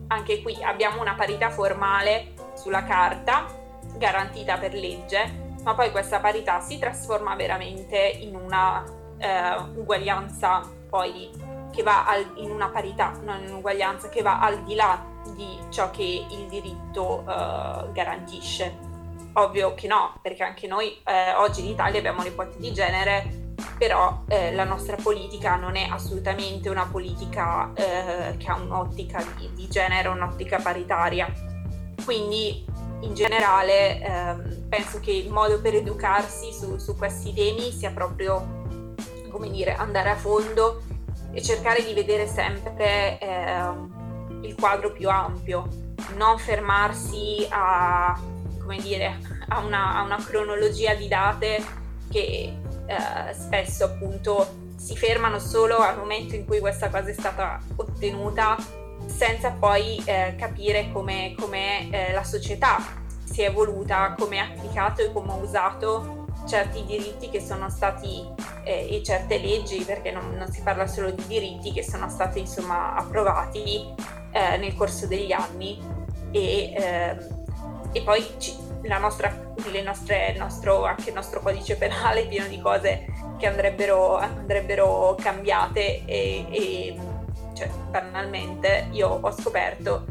anche 0.08 0.42
qui 0.42 0.62
abbiamo 0.64 1.02
una 1.02 1.16
parità 1.16 1.50
formale 1.50 2.34
sulla 2.56 2.84
carta, 2.84 3.46
garantita 3.96 4.58
per 4.58 4.74
legge, 4.74 5.56
ma 5.64 5.74
poi 5.74 5.92
questa 5.92 6.20
parità 6.20 6.60
si 6.62 6.80
trasforma 6.80 7.36
veramente 7.36 7.98
in 7.98 8.36
una 8.36 8.84
eh, 9.18 9.56
uguaglianza 9.76 10.62
poi 10.90 11.30
che 11.72 11.84
va 11.84 12.06
al, 12.06 12.34
in 12.36 12.52
una 12.52 12.70
parità, 12.70 13.12
non 13.24 13.44
in 13.44 13.50
un'uguaglianza 13.50 14.10
che 14.10 14.22
va 14.22 14.40
al 14.40 14.64
di 14.64 14.76
là 14.76 15.04
di 15.36 15.60
ciò 15.70 15.92
che 15.92 16.26
il 16.30 16.48
diritto 16.48 17.24
eh, 17.28 17.92
garantisce. 17.92 18.86
Ovvio 19.34 19.76
che 19.76 19.88
no, 19.88 20.18
perché 20.22 20.44
anche 20.44 20.68
noi 20.68 21.00
eh, 21.06 21.34
oggi 21.36 21.62
in 21.62 21.68
Italia 21.68 22.00
abbiamo 22.00 22.24
le 22.24 22.34
quote 22.34 22.58
di 22.58 22.74
genere 22.74 23.47
però 23.78 24.24
eh, 24.28 24.54
la 24.54 24.64
nostra 24.64 24.96
politica 24.96 25.56
non 25.56 25.76
è 25.76 25.88
assolutamente 25.90 26.70
una 26.70 26.88
politica 26.90 27.72
eh, 27.74 28.36
che 28.38 28.48
ha 28.50 28.56
un'ottica 28.56 29.24
di, 29.38 29.52
di, 29.54 29.68
genere, 29.68 30.08
un'ottica 30.08 30.60
paritaria. 30.60 31.32
Quindi 32.04 32.66
in 33.02 33.14
generale 33.14 34.02
ehm, 34.02 34.68
penso 34.70 35.00
che 35.00 35.12
il 35.12 35.30
modo 35.30 35.62
per 35.62 35.76
educarsi 35.76 36.52
su, 36.52 36.78
su, 36.78 36.96
questi 36.96 37.34
temi 37.34 37.72
sia 37.72 37.92
proprio, 37.92 38.96
come 39.30 39.52
dire, 39.52 39.76
andare 39.76 40.10
a 40.10 40.16
fondo 40.16 40.82
e 41.32 41.42
cercare 41.42 41.84
di 41.84 41.94
vedere 41.94 42.28
sempre 42.28 43.20
eh, 43.20 43.62
il 44.42 44.56
quadro 44.56 44.92
più 44.92 45.10
ampio, 45.10 45.68
non 46.16 46.40
fermarsi 46.40 47.46
a, 47.50 48.20
dire, 48.82 49.20
a 49.50 49.60
una, 49.60 49.98
a 49.98 50.02
una 50.02 50.18
cronologia 50.18 50.96
di 50.96 51.08
date 51.08 51.64
che 52.10 52.56
eh, 52.88 53.34
spesso 53.34 53.86
appunto 53.86 54.66
si 54.78 54.96
fermano 54.96 55.40
solo 55.40 55.78
al 55.78 55.98
momento 55.98 56.36
in 56.36 56.46
cui 56.46 56.60
questa 56.60 56.90
cosa 56.90 57.10
è 57.10 57.14
stata 57.14 57.60
ottenuta 57.76 58.56
senza 59.06 59.52
poi 59.52 60.02
eh, 60.06 60.36
capire 60.38 60.92
come, 60.92 61.36
eh, 61.92 62.14
la 62.14 62.24
società 62.24 62.78
si 63.24 63.42
è 63.42 63.48
evoluta, 63.48 64.16
come 64.18 64.40
ha 64.40 64.46
applicato 64.46 65.02
e 65.02 65.12
come 65.12 65.32
ha 65.32 65.36
usato 65.36 66.26
certi 66.48 66.86
diritti 66.86 67.30
che 67.30 67.42
sono 67.42 67.70
stati 67.70 68.26
eh, 68.64 68.88
e 68.90 69.04
certe 69.04 69.38
leggi, 69.38 69.84
perché 69.84 70.12
non, 70.12 70.36
non, 70.38 70.50
si 70.52 70.62
parla 70.62 70.88
solo 70.88 71.12
di 71.12 71.26
diritti 71.28 71.74
che 71.74 71.84
sono 71.84 72.10
stati 72.10 72.40
insomma 72.40 72.96
approvati 72.96 73.94
eh, 74.32 74.58
nel 74.58 74.76
corso 74.76 75.08
degli 75.08 75.32
anni. 75.32 75.80
E, 76.32 76.74
ehm, 76.74 77.46
e 77.92 78.02
poi 78.02 78.26
ci, 78.38 78.56
nostra, 78.84 79.54
nostre, 79.84 80.32
il 80.32 80.38
nostro, 80.38 80.86
anche 80.86 81.10
il 81.10 81.16
nostro 81.16 81.40
codice 81.42 81.76
penale 81.76 82.24
è 82.24 82.28
pieno 82.28 82.48
di 82.48 82.60
cose 82.60 83.06
che 83.38 83.48
andrebbero, 83.48 84.18
andrebbero 84.18 85.16
cambiate 85.20 86.06
e, 86.06 86.46
e 86.50 86.98
cioè, 87.54 87.70
banalmente 87.90 88.88
io 88.92 89.20
ho 89.22 89.32
scoperto 89.32 90.06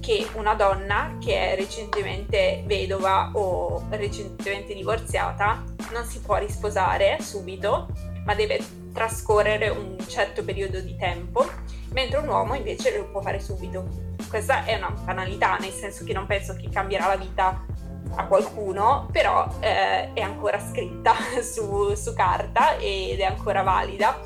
che 0.00 0.26
una 0.34 0.54
donna 0.54 1.16
che 1.20 1.52
è 1.52 1.56
recentemente 1.56 2.62
vedova 2.66 3.30
o 3.34 3.84
recentemente 3.90 4.74
divorziata 4.74 5.62
non 5.92 6.04
si 6.04 6.20
può 6.20 6.36
risposare 6.36 7.18
subito, 7.20 7.88
ma 8.24 8.34
deve 8.34 8.58
trascorrere 8.92 9.68
un 9.68 9.96
certo 10.06 10.44
periodo 10.44 10.80
di 10.80 10.96
tempo, 10.96 11.46
mentre 11.92 12.18
un 12.18 12.28
uomo 12.28 12.54
invece 12.54 12.96
lo 12.96 13.10
può 13.10 13.20
fare 13.20 13.38
subito. 13.38 13.86
Questa 14.28 14.64
è 14.64 14.76
una 14.76 14.90
banalità, 14.90 15.56
nel 15.56 15.72
senso 15.72 16.04
che 16.04 16.12
non 16.12 16.26
penso 16.26 16.54
che 16.54 16.68
cambierà 16.68 17.06
la 17.06 17.16
vita 17.16 17.64
a 18.14 18.26
qualcuno, 18.26 19.08
però 19.12 19.46
eh, 19.60 20.12
è 20.12 20.20
ancora 20.20 20.58
scritta 20.58 21.14
su, 21.42 21.94
su, 21.94 22.14
carta 22.14 22.76
ed 22.76 23.20
è 23.20 23.24
ancora 23.24 23.62
valida. 23.62 24.18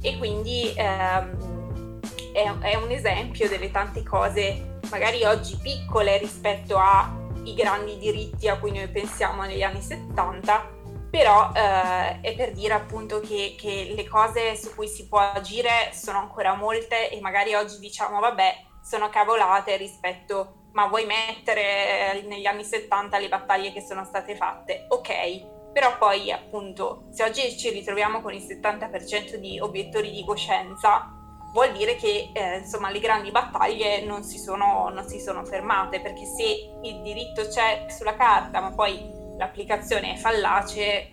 E 0.00 0.18
quindi 0.18 0.72
ehm, 0.74 2.00
è, 2.32 2.52
è, 2.60 2.74
un 2.74 2.90
esempio 2.90 3.48
delle 3.48 3.70
tante 3.70 4.02
cose 4.02 4.78
magari 4.90 5.24
oggi 5.24 5.56
piccole 5.62 6.18
rispetto 6.18 6.76
ai 6.76 7.54
grandi 7.54 7.98
diritti 7.98 8.48
a 8.48 8.58
cui 8.58 8.72
noi 8.72 8.88
pensiamo 8.88 9.42
negli 9.44 9.62
anni 9.62 9.80
70 9.80 10.80
però 11.12 11.50
eh, 11.54 12.20
è 12.20 12.34
per 12.34 12.52
dire 12.52 12.72
appunto 12.72 13.20
che, 13.20 13.54
che 13.58 13.92
le 13.94 14.08
cose 14.08 14.56
su 14.56 14.74
cui 14.74 14.88
si 14.88 15.08
può 15.08 15.18
agire 15.18 15.90
sono 15.92 16.18
ancora 16.18 16.54
molte 16.54 17.10
e 17.10 17.20
magari 17.20 17.54
oggi 17.54 17.78
diciamo 17.78 18.18
vabbè 18.18 18.64
sono 18.82 19.10
cavolate 19.10 19.76
rispetto 19.76 20.61
ma 20.72 20.86
vuoi 20.86 21.04
mettere 21.04 22.22
eh, 22.22 22.22
negli 22.22 22.46
anni 22.46 22.64
70 22.64 23.18
le 23.18 23.28
battaglie 23.28 23.72
che 23.72 23.80
sono 23.80 24.04
state 24.04 24.36
fatte? 24.36 24.86
Ok, 24.88 25.72
però 25.72 25.96
poi 25.98 26.30
appunto 26.30 27.04
se 27.10 27.24
oggi 27.24 27.56
ci 27.56 27.70
ritroviamo 27.70 28.20
con 28.20 28.32
il 28.32 28.42
70% 28.42 29.36
di 29.36 29.58
obiettori 29.58 30.10
di 30.10 30.24
coscienza 30.24 31.10
vuol 31.52 31.72
dire 31.72 31.96
che 31.96 32.30
eh, 32.32 32.58
insomma 32.58 32.90
le 32.90 33.00
grandi 33.00 33.30
battaglie 33.30 34.04
non 34.04 34.22
si, 34.22 34.38
sono, 34.38 34.88
non 34.88 35.06
si 35.06 35.20
sono 35.20 35.44
fermate 35.44 36.00
perché 36.00 36.24
se 36.24 36.78
il 36.82 37.02
diritto 37.02 37.46
c'è 37.46 37.86
sulla 37.88 38.16
carta 38.16 38.60
ma 38.60 38.72
poi 38.72 38.98
l'applicazione 39.36 40.14
è 40.14 40.16
fallace 40.16 41.12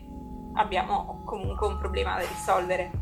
abbiamo 0.56 1.22
comunque 1.26 1.68
un 1.68 1.78
problema 1.78 2.18
da 2.18 2.28
risolvere. 2.28 2.99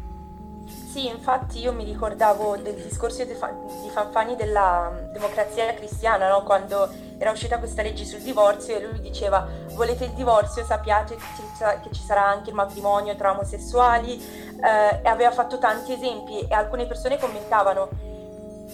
Sì, 0.67 1.07
infatti 1.07 1.59
io 1.59 1.71
mi 1.71 1.83
ricordavo 1.83 2.57
del 2.57 2.75
discorso 2.75 3.23
di, 3.23 3.33
Fanfani 3.33 4.35
della 4.35 4.91
democrazia 5.11 5.73
cristiana, 5.73 6.27
no? 6.27 6.43
quando 6.43 6.89
era 7.17 7.31
uscita 7.31 7.57
questa 7.57 7.81
legge 7.81 8.03
sul 8.03 8.19
divorzio 8.19 8.75
e 8.75 8.85
lui 8.85 8.99
diceva 8.99 9.47
volete 9.73 10.05
il 10.05 10.11
divorzio, 10.11 10.65
sappiate 10.65 11.15
che 11.15 11.89
ci 11.91 12.01
sarà 12.01 12.25
anche 12.25 12.49
il 12.49 12.55
matrimonio 12.55 13.15
tra 13.15 13.31
omosessuali 13.31 14.21
eh, 14.61 15.01
e 15.03 15.07
aveva 15.07 15.31
fatto 15.31 15.57
tanti 15.57 15.93
esempi 15.93 16.39
e 16.39 16.53
alcune 16.53 16.85
persone 16.85 17.17
commentavano 17.17 17.89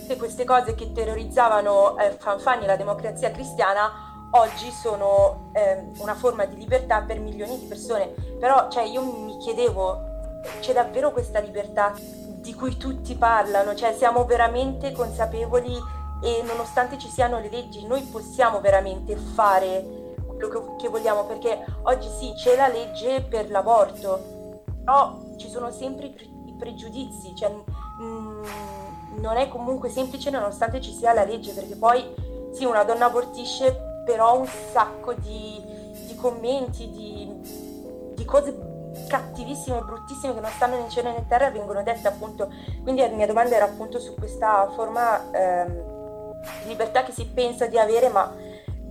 che 0.07 0.17
queste 0.17 0.43
cose 0.43 0.75
che 0.75 0.91
terrorizzavano 0.91 1.97
eh, 1.99 2.11
Fanfani 2.17 2.63
e 2.63 2.67
la 2.67 2.75
democrazia 2.75 3.31
cristiana 3.31 4.11
oggi 4.31 4.71
sono 4.71 5.49
eh, 5.53 5.91
una 5.97 6.15
forma 6.15 6.45
di 6.45 6.55
libertà 6.55 7.01
per 7.01 7.19
milioni 7.19 7.59
di 7.59 7.65
persone. 7.65 8.13
Però 8.39 8.69
cioè, 8.69 8.83
io 8.83 9.03
mi 9.03 9.37
chiedevo 9.37 10.11
c'è 10.59 10.73
davvero 10.73 11.11
questa 11.11 11.39
libertà 11.39 11.93
di 11.97 12.53
cui 12.53 12.77
tutti 12.77 13.15
parlano, 13.15 13.73
cioè 13.73 13.93
siamo 13.93 14.25
veramente 14.25 14.91
consapevoli 14.91 15.75
e 16.21 16.41
nonostante 16.45 16.97
ci 16.97 17.09
siano 17.09 17.39
le 17.39 17.49
leggi 17.49 17.85
noi 17.85 18.01
possiamo 18.03 18.61
veramente 18.61 19.15
fare 19.15 20.01
quello 20.25 20.75
che, 20.77 20.89
vogliamo? 20.89 21.25
Perché 21.25 21.65
oggi 21.83 22.07
sì 22.09 22.33
c'è 22.33 22.55
la 22.55 22.67
legge 22.67 23.21
per 23.21 23.49
l'aborto, 23.49 24.61
però 24.83 25.17
ci 25.37 25.49
sono 25.49 25.71
sempre 25.71 26.07
i, 26.07 26.55
pregiudizi, 26.57 27.35
cioè, 27.35 27.49
mh, 27.49 29.19
non 29.19 29.37
è 29.37 29.47
comunque 29.47 29.89
semplice 29.89 30.29
nonostante 30.29 30.79
ci 30.81 30.93
sia 30.93 31.13
la 31.13 31.23
legge 31.23 31.51
perché 31.51 31.75
poi 31.75 32.03
sì 32.51 32.63
una 32.63 32.83
donna 32.83 33.05
abortisce 33.05 34.01
però 34.05 34.39
un 34.39 34.47
sacco 34.71 35.13
di, 35.13 35.61
di 36.07 36.15
commenti, 36.15 36.89
di, 36.89 38.13
di 38.15 38.25
cose 38.25 38.72
cattivissime, 39.07 39.81
bruttissime 39.81 40.33
che 40.33 40.39
non 40.39 40.51
stanno 40.51 40.75
né 40.75 40.83
in 40.83 40.89
cielo 40.89 41.11
né 41.11 41.17
in 41.17 41.27
terra 41.27 41.49
vengono 41.49 41.83
dette 41.83 42.07
appunto. 42.07 42.51
Quindi 42.81 43.01
la 43.01 43.07
mia 43.09 43.27
domanda 43.27 43.55
era 43.55 43.65
appunto 43.65 43.99
su 43.99 44.13
questa 44.15 44.69
forma 44.73 45.31
ehm, 45.31 46.31
di 46.63 46.69
libertà 46.69 47.03
che 47.03 47.11
si 47.11 47.25
pensa 47.27 47.67
di 47.67 47.77
avere, 47.77 48.09
ma 48.09 48.33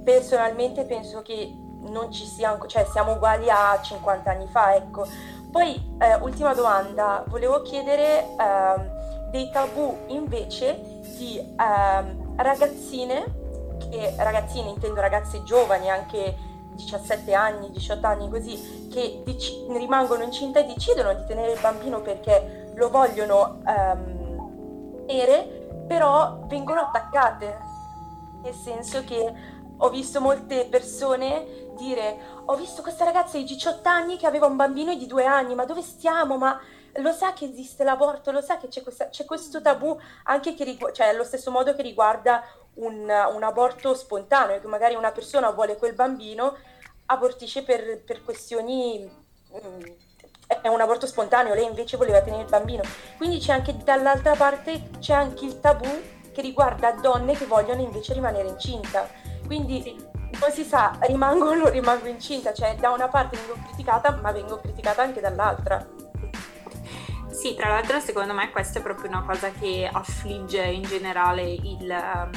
personalmente 0.05 0.85
penso 0.85 1.23
che 1.23 1.55
non 1.89 2.13
ci 2.13 2.27
sia, 2.27 2.59
cioè 2.67 2.85
siamo 2.85 3.13
uguali 3.13 3.51
a 3.51 3.79
50 3.81 4.31
anni 4.31 4.47
fa, 4.49 4.75
ecco. 4.75 5.07
Poi, 5.51 5.97
eh, 5.99 6.15
ultima 6.17 6.55
domanda, 6.55 7.25
volevo 7.29 7.61
chiedere 7.63 8.23
eh, 8.23 9.31
dei 9.31 9.51
tabù 9.51 9.97
invece 10.09 11.01
di 11.17 11.39
ehm, 11.39 12.37
ragazzine, 12.37 13.41
che 13.79 14.15
ragazzine 14.17 14.71
intendo 14.71 15.01
ragazze 15.01 15.43
giovani, 15.43 15.91
anche 15.91 16.35
17 16.75 17.33
anni, 17.35 17.71
18 17.71 18.07
anni 18.07 18.29
così, 18.31 18.89
che 18.91 19.23
dic- 19.25 19.71
rimangono 19.71 20.23
incinta 20.23 20.61
e 20.61 20.65
decidono 20.65 21.15
di 21.15 21.25
tenere 21.27 21.53
il 21.53 21.61
bambino 21.61 22.01
perché 22.01 22.73
lo 22.75 22.91
vogliono 22.91 23.61
ehm, 23.67 25.07
tenere, 25.07 25.85
però 25.87 26.41
vengono 26.47 26.81
attaccate. 26.81 27.71
Nel 28.43 28.55
senso 28.55 29.05
che 29.05 29.33
ho 29.77 29.89
visto 29.89 30.21
molte 30.21 30.67
persone 30.67 31.71
dire 31.77 32.43
ho 32.45 32.55
visto 32.57 32.83
questa 32.83 33.05
ragazza 33.05 33.37
di 33.37 33.45
18 33.45 33.89
anni 33.89 34.17
che 34.17 34.27
aveva 34.27 34.47
un 34.47 34.57
bambino 34.57 34.95
di 34.95 35.07
due 35.07 35.25
anni, 35.25 35.55
ma 35.55 35.65
dove 35.65 35.83
stiamo? 35.83 36.37
Ma 36.37 36.59
lo 36.97 37.13
sa 37.13 37.33
che 37.33 37.47
esiste 37.47 37.85
l'aborto, 37.85 38.31
lo 38.31 38.41
sa 38.41 38.59
che 38.59 38.69
c'è, 38.69 38.83
questa, 38.83 39.09
c'è 39.09 39.25
questo 39.25 39.63
tabù 39.63 39.97
anche 40.25 40.55
che 40.55 40.65
rigu- 40.65 40.93
cioè 40.93 41.09
allo 41.09 41.25
stesso 41.25 41.51
modo 41.51 41.75
che 41.75 41.83
riguarda 41.83 42.43
un, 42.75 43.09
un, 43.35 43.43
aborto 43.43 43.95
spontaneo, 43.95 44.61
che 44.61 44.67
magari 44.67 44.95
una 44.95 45.13
persona 45.13 45.51
vuole 45.51 45.77
quel 45.77 45.95
bambino, 45.95 46.57
abortisce 47.07 47.63
per, 47.63 48.03
per 48.03 48.25
questioni... 48.25 49.11
Mm, 49.55 49.81
è 50.61 50.69
un 50.69 50.81
aborto 50.81 51.07
spontaneo, 51.07 51.55
lei 51.55 51.65
invece 51.65 51.97
voleva 51.97 52.21
tenere 52.21 52.43
il 52.43 52.49
bambino. 52.49 52.83
Quindi 53.17 53.39
c'è 53.39 53.53
anche 53.53 53.77
dall'altra 53.79 54.35
parte 54.35 54.91
c'è 54.99 55.15
anche 55.15 55.47
il 55.47 55.61
tabù 55.61 55.89
che 56.33 56.43
riguarda 56.43 56.93
donne 56.93 57.35
che 57.35 57.47
vogliono 57.47 57.81
invece 57.81 58.13
rimanere 58.13 58.49
incinta. 58.49 59.09
Quindi 59.47 60.11
non 60.41 60.51
si 60.51 60.65
sa, 60.65 60.99
rimango 61.01 61.51
o 61.51 61.55
non 61.55 61.71
rimango 61.71 62.07
incinta, 62.07 62.53
cioè 62.53 62.75
da 62.77 62.91
una 62.91 63.09
parte 63.09 63.37
vengo 63.37 63.63
criticata, 63.65 64.17
ma 64.21 64.33
vengo 64.33 64.59
criticata 64.59 65.03
anche 65.03 65.21
dall'altra. 65.21 65.87
Sì, 67.31 67.55
tra 67.55 67.69
l'altro 67.69 67.99
secondo 67.99 68.35
me 68.35 68.51
questa 68.51 68.79
è 68.79 68.83
proprio 68.83 69.09
una 69.09 69.25
cosa 69.25 69.51
che 69.51 69.89
affligge 69.91 70.63
in 70.65 70.83
generale 70.83 71.43
il, 71.43 71.89
um, 71.89 72.31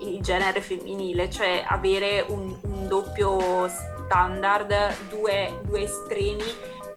il 0.00 0.20
genere 0.22 0.60
femminile, 0.60 1.30
cioè 1.30 1.64
avere 1.66 2.24
un, 2.28 2.56
un 2.62 2.88
doppio 2.88 3.68
standard, 3.68 5.08
due, 5.08 5.60
due, 5.64 5.82
estremi 5.82 6.44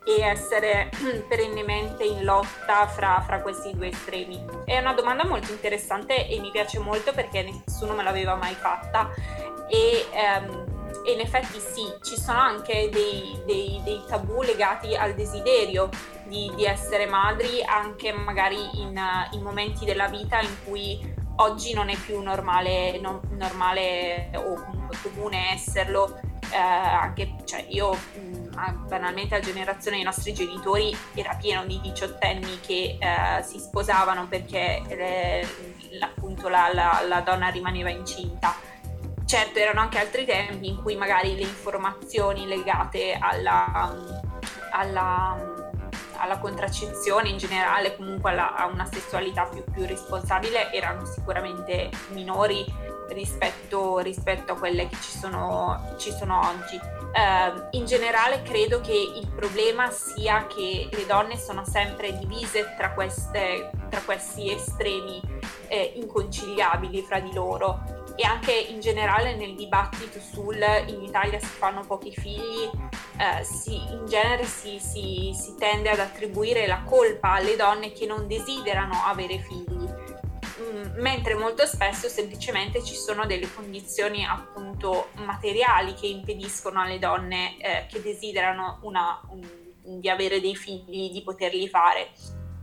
e 0.03 0.21
essere 0.21 0.89
perennemente 1.27 2.03
in 2.03 2.23
lotta 2.23 2.87
fra, 2.87 3.21
fra, 3.21 3.41
questi 3.41 3.71
due 3.75 3.89
estremi. 3.89 4.43
È 4.65 4.77
una 4.77 4.93
domanda 4.93 5.25
molto 5.25 5.51
interessante 5.51 6.27
e 6.27 6.39
mi 6.39 6.51
piace 6.51 6.79
molto 6.79 7.11
perché 7.13 7.43
nessuno 7.43 7.93
me 7.93 8.03
l'aveva 8.03 8.35
mai 8.35 8.53
fatta 8.53 9.09
e 9.67 10.05
um, 10.13 10.71
e 11.03 11.13
in 11.13 11.19
effetti 11.19 11.59
sì, 11.59 11.83
ci 12.03 12.19
sono 12.19 12.39
anche 12.39 12.89
dei, 12.91 13.39
dei, 13.45 13.81
dei 13.83 14.01
tabù 14.07 14.41
legati 14.41 14.95
al 14.95 15.15
desiderio 15.15 15.89
di, 16.25 16.51
di, 16.55 16.63
essere 16.63 17.07
madri, 17.07 17.63
anche 17.63 18.11
magari 18.13 18.57
in, 18.79 18.99
in, 19.31 19.41
momenti 19.41 19.83
della 19.83 20.07
vita 20.07 20.39
in 20.39 20.55
cui 20.63 20.99
oggi 21.41 21.73
non 21.73 21.89
è 21.89 21.95
più 21.95 22.21
normale, 22.21 22.99
non, 22.99 23.19
normale 23.31 24.31
o 24.35 24.53
comunque 24.55 24.97
comune 25.01 25.53
esserlo. 25.53 26.19
Eh, 26.53 26.57
anche 26.57 27.35
cioè 27.45 27.65
io 27.69 27.93
mh, 27.93 28.87
banalmente 28.87 29.35
a 29.35 29.39
generazione 29.39 29.95
dei 29.95 30.05
nostri 30.05 30.33
genitori 30.33 30.93
era 31.13 31.35
pieno 31.35 31.65
di 31.65 31.79
diciottenni 31.79 32.59
che 32.59 32.97
eh, 32.99 33.41
si 33.43 33.57
sposavano 33.57 34.27
perché 34.27 34.81
eh, 34.87 35.47
appunto 36.01 36.49
la, 36.49 36.69
la, 36.73 37.03
la 37.07 37.21
donna 37.21 37.47
rimaneva 37.47 37.89
incinta 37.89 38.53
Certo, 39.31 39.59
erano 39.59 39.79
anche 39.79 39.97
altri 39.97 40.25
tempi 40.25 40.67
in 40.67 40.81
cui 40.81 40.97
magari 40.97 41.35
le 41.35 41.43
informazioni 41.43 42.45
legate 42.47 43.13
alla, 43.17 43.95
alla, 44.71 45.60
alla 46.21 46.37
contraccezione 46.37 47.29
in 47.29 47.37
generale, 47.37 47.95
comunque 47.95 48.29
alla, 48.29 48.55
a 48.55 48.67
una 48.67 48.85
sessualità 48.85 49.45
più, 49.45 49.63
più, 49.71 49.85
responsabile, 49.85 50.71
erano 50.71 51.05
sicuramente 51.05 51.89
minori 52.09 52.63
rispetto, 53.09 53.97
rispetto 53.99 54.53
a 54.53 54.57
quelle 54.57 54.87
che 54.87 54.95
ci 55.01 55.17
sono, 55.17 55.95
ci 55.97 56.11
sono 56.11 56.39
oggi. 56.39 56.79
Uh, 57.11 57.67
in 57.71 57.85
generale 57.85 58.41
credo 58.41 58.79
che 58.79 58.93
il 58.93 59.27
problema 59.35 59.91
sia 59.91 60.47
che 60.47 60.87
le 60.89 61.05
donne 61.05 61.37
sono 61.37 61.65
sempre 61.65 62.17
divise 62.17 62.73
tra, 62.77 62.93
queste, 62.93 63.71
tra 63.89 63.99
questi 64.01 64.49
estremi 64.49 65.19
eh, 65.67 65.93
inconciliabili 65.95 67.01
fra 67.01 67.19
di 67.19 67.33
loro 67.33 67.99
e 68.15 68.23
anche 68.23 68.51
in 68.51 68.79
generale 68.79 69.35
nel 69.35 69.55
dibattito 69.55 70.19
sul 70.19 70.57
in 70.87 71.01
Italia 71.01 71.39
si 71.39 71.45
fanno 71.47 71.81
pochi 71.81 72.13
figli, 72.13 72.69
eh, 73.21 73.43
si, 73.43 73.75
in 73.75 74.07
genere 74.07 74.45
si, 74.45 74.79
si, 74.79 75.31
si 75.35 75.55
tende 75.55 75.91
ad 75.91 75.99
attribuire 75.99 76.65
la 76.65 76.81
colpa 76.81 77.33
alle 77.33 77.55
donne 77.55 77.91
che 77.91 78.07
non 78.07 78.25
desiderano 78.25 79.03
avere 79.05 79.37
figli 79.37 79.87
mm, 80.59 80.99
mentre 80.99 81.35
molto 81.35 81.67
spesso 81.67 82.09
semplicemente 82.09 82.83
ci 82.83 82.95
sono 82.95 83.27
delle 83.27 83.47
condizioni 83.53 84.25
appunto 84.25 85.09
materiali 85.17 85.93
che 85.93 86.07
impediscono 86.07 86.81
alle 86.81 86.97
donne 86.97 87.57
eh, 87.59 87.85
che 87.87 88.01
desiderano 88.01 88.79
una, 88.81 89.21
un, 89.29 89.47
di 89.99 90.09
avere 90.09 90.41
dei 90.41 90.55
figli 90.55 91.11
di 91.11 91.21
poterli 91.23 91.69
fare. 91.69 92.09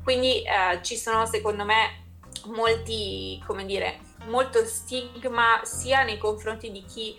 Quindi 0.02 0.42
eh, 0.42 0.82
ci 0.82 0.96
sono 0.96 1.24
secondo 1.26 1.64
me 1.64 2.06
molti, 2.46 3.40
come 3.46 3.64
dire, 3.64 4.00
molto 4.26 4.64
stigma 4.64 5.60
sia 5.62 6.02
nei 6.02 6.18
confronti 6.18 6.72
di 6.72 6.84
chi 6.84 7.16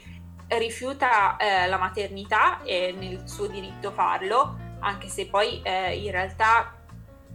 rifiuta 0.58 1.38
eh, 1.38 1.68
la 1.68 1.78
maternità 1.78 2.62
e 2.64 2.94
nel 2.98 3.28
suo 3.28 3.48
diritto 3.48 3.92
farlo, 3.92 4.58
anche 4.80 5.08
se 5.08 5.28
poi 5.28 5.62
eh, 5.62 5.96
in 5.98 6.12
realtà 6.12 6.74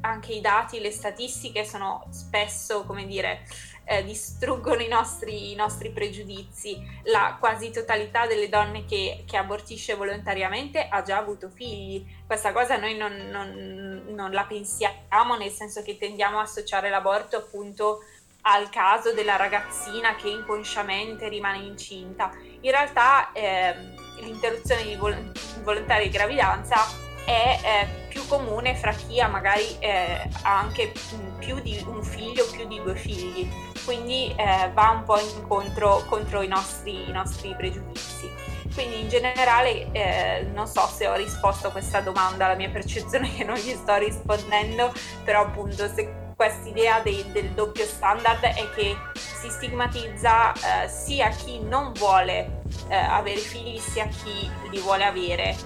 anche 0.01 0.33
i 0.33 0.41
dati, 0.41 0.81
le 0.81 0.91
statistiche 0.91 1.65
sono 1.65 2.07
spesso, 2.11 2.85
come 2.85 3.07
dire, 3.07 3.47
eh, 3.85 4.03
distruggono 4.05 4.81
i 4.83 4.89
nostri, 4.89 5.53
i 5.53 5.55
nostri, 5.55 5.91
pregiudizi. 5.91 6.83
La 7.05 7.37
quasi 7.39 7.71
totalità 7.71 8.27
delle 8.27 8.49
donne 8.49 8.85
che, 8.85 9.25
che, 9.27 9.37
abortisce 9.37 9.95
volontariamente 9.95 10.89
ha 10.89 11.03
già 11.03 11.19
avuto 11.19 11.49
figli. 11.49 12.05
Questa 12.27 12.53
cosa 12.53 12.77
noi 12.77 12.97
non, 12.97 13.15
non, 13.31 14.05
non 14.09 14.31
la 14.33 14.45
pensiamo, 14.45 15.37
nel 15.39 15.51
senso 15.51 15.83
che 15.83 15.97
tendiamo 15.97 16.39
a 16.39 16.43
associare 16.43 16.91
l'aborto 16.91 17.37
appunto 17.37 18.01
al 18.47 18.69
caso 18.69 19.13
della 19.13 19.37
ragazzina 19.37 20.17
che 20.17 20.29
inconsciamente 20.29 21.29
rimane 21.29 21.59
incinta. 21.59 22.31
In 22.61 22.71
realtà 22.71 23.33
eh, 23.33 23.75
l'interruzione 24.21 24.83
di 24.83 24.97
vol- 24.97 25.33
volontaria 25.63 26.05
di 26.05 26.11
gravidanza 26.11 26.85
è 27.25 27.59
eh, 27.63 28.09
più 28.09 28.27
comune 28.27 28.75
fra 28.75 28.93
chi 28.93 29.19
ha 29.21 29.29
magari 29.29 29.65
eh, 29.79 30.29
anche 30.43 30.93
più 31.39 31.59
di 31.61 31.83
un 31.87 32.03
figlio, 32.03 32.47
più 32.51 32.67
di 32.67 32.81
due 32.83 32.95
figli, 32.95 33.51
quindi 33.85 34.35
eh, 34.37 34.71
va 34.75 34.91
un 34.91 35.05
po' 35.05 35.19
incontro 35.19 36.05
contro 36.07 36.43
i 36.43 36.49
nostri, 36.49 37.09
i 37.09 37.13
nostri 37.13 37.55
pregiudizi. 37.57 38.31
Quindi 38.75 39.01
in 39.01 39.09
generale 39.09 39.91
eh, 39.93 40.49
non 40.53 40.67
so 40.67 40.87
se 40.87 41.07
ho 41.07 41.15
risposto 41.15 41.69
a 41.69 41.71
questa 41.71 42.01
domanda, 42.01 42.49
la 42.49 42.57
mia 42.57 42.71
percezione 42.71 43.29
è 43.29 43.37
che 43.37 43.45
non 43.45 43.57
gli 43.57 43.73
sto 43.73 43.95
rispondendo, 43.97 44.93
però 45.23 45.43
appunto 45.43 45.89
se 45.89 46.24
questa 46.35 46.69
idea 46.69 47.01
del 47.01 47.51
doppio 47.51 47.85
standard 47.85 48.43
è 48.43 48.71
che 48.75 48.97
si 49.15 49.49
stigmatizza 49.51 50.53
eh, 50.53 50.89
sia 50.89 51.29
chi 51.29 51.61
non 51.61 51.93
vuole 51.93 52.63
eh, 52.89 52.97
avere 52.97 53.39
figli 53.39 53.79
sia 53.79 54.07
chi 54.07 54.51
li 54.71 54.79
vuole 54.81 55.05
avere, 55.05 55.57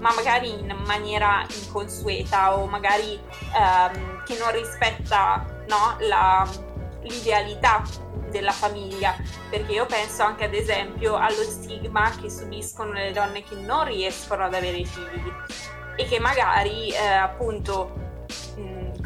ma 0.00 0.12
magari 0.14 0.50
in 0.50 0.76
maniera 0.86 1.44
inconsueta 1.62 2.56
o 2.56 2.66
magari 2.66 3.18
ehm, 3.54 4.24
che 4.24 4.36
non 4.38 4.52
rispetta 4.52 5.44
no, 5.68 5.96
la, 6.00 6.48
l'idealità 7.02 7.82
della 8.30 8.52
famiglia, 8.52 9.16
perché 9.48 9.72
io 9.72 9.86
penso 9.86 10.22
anche 10.22 10.44
ad 10.44 10.54
esempio 10.54 11.16
allo 11.16 11.42
stigma 11.42 12.10
che 12.20 12.28
subiscono 12.28 12.92
le 12.92 13.12
donne 13.12 13.42
che 13.42 13.54
non 13.54 13.84
riescono 13.84 14.44
ad 14.44 14.54
avere 14.54 14.84
figli 14.84 15.32
e 15.96 16.04
che 16.04 16.20
magari 16.20 16.90
eh, 16.90 17.06
appunto 17.06 18.07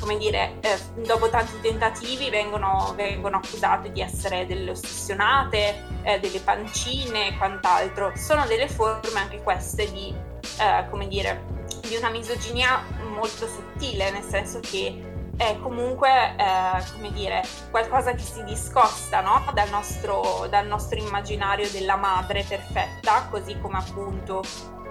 come 0.03 0.19
dire, 0.19 0.57
eh, 0.62 0.77
dopo 1.07 1.29
tanti 1.29 1.61
tentativi 1.61 2.29
vengono, 2.29 2.93
vengono, 2.97 3.37
accusate 3.37 3.93
di 3.93 4.01
essere 4.01 4.47
delle 4.47 4.73
ossessionate, 4.73 5.85
eh, 6.03 6.19
delle 6.19 6.41
pancine 6.41 7.29
e 7.29 7.37
quant'altro. 7.38 8.11
Sono 8.17 8.45
delle 8.47 8.67
forme 8.69 9.21
anche 9.21 9.41
queste 9.43 9.91
di, 9.93 10.12
eh, 10.59 10.88
come 10.91 11.07
dire, 11.07 11.45
di 11.87 11.95
una 11.95 12.11
misoginia 12.11 12.83
molto 13.15 13.47
sottile, 13.47 14.11
nel 14.11 14.25
senso 14.25 14.59
che 14.59 15.11
è 15.37 15.57
comunque, 15.62 16.35
eh, 16.37 16.83
come 16.95 17.12
dire, 17.12 17.41
qualcosa 17.71 18.12
che 18.12 18.25
si 18.25 18.43
discosta 18.43 19.21
no? 19.21 19.45
dal, 19.55 19.71
nostro, 19.71 20.49
dal 20.51 20.67
nostro 20.67 20.99
immaginario 20.99 21.71
della 21.71 21.97
madre 21.97 22.45
perfetta, 22.47 23.29
così 23.31 23.57
come 23.61 23.79
appunto 23.79 24.43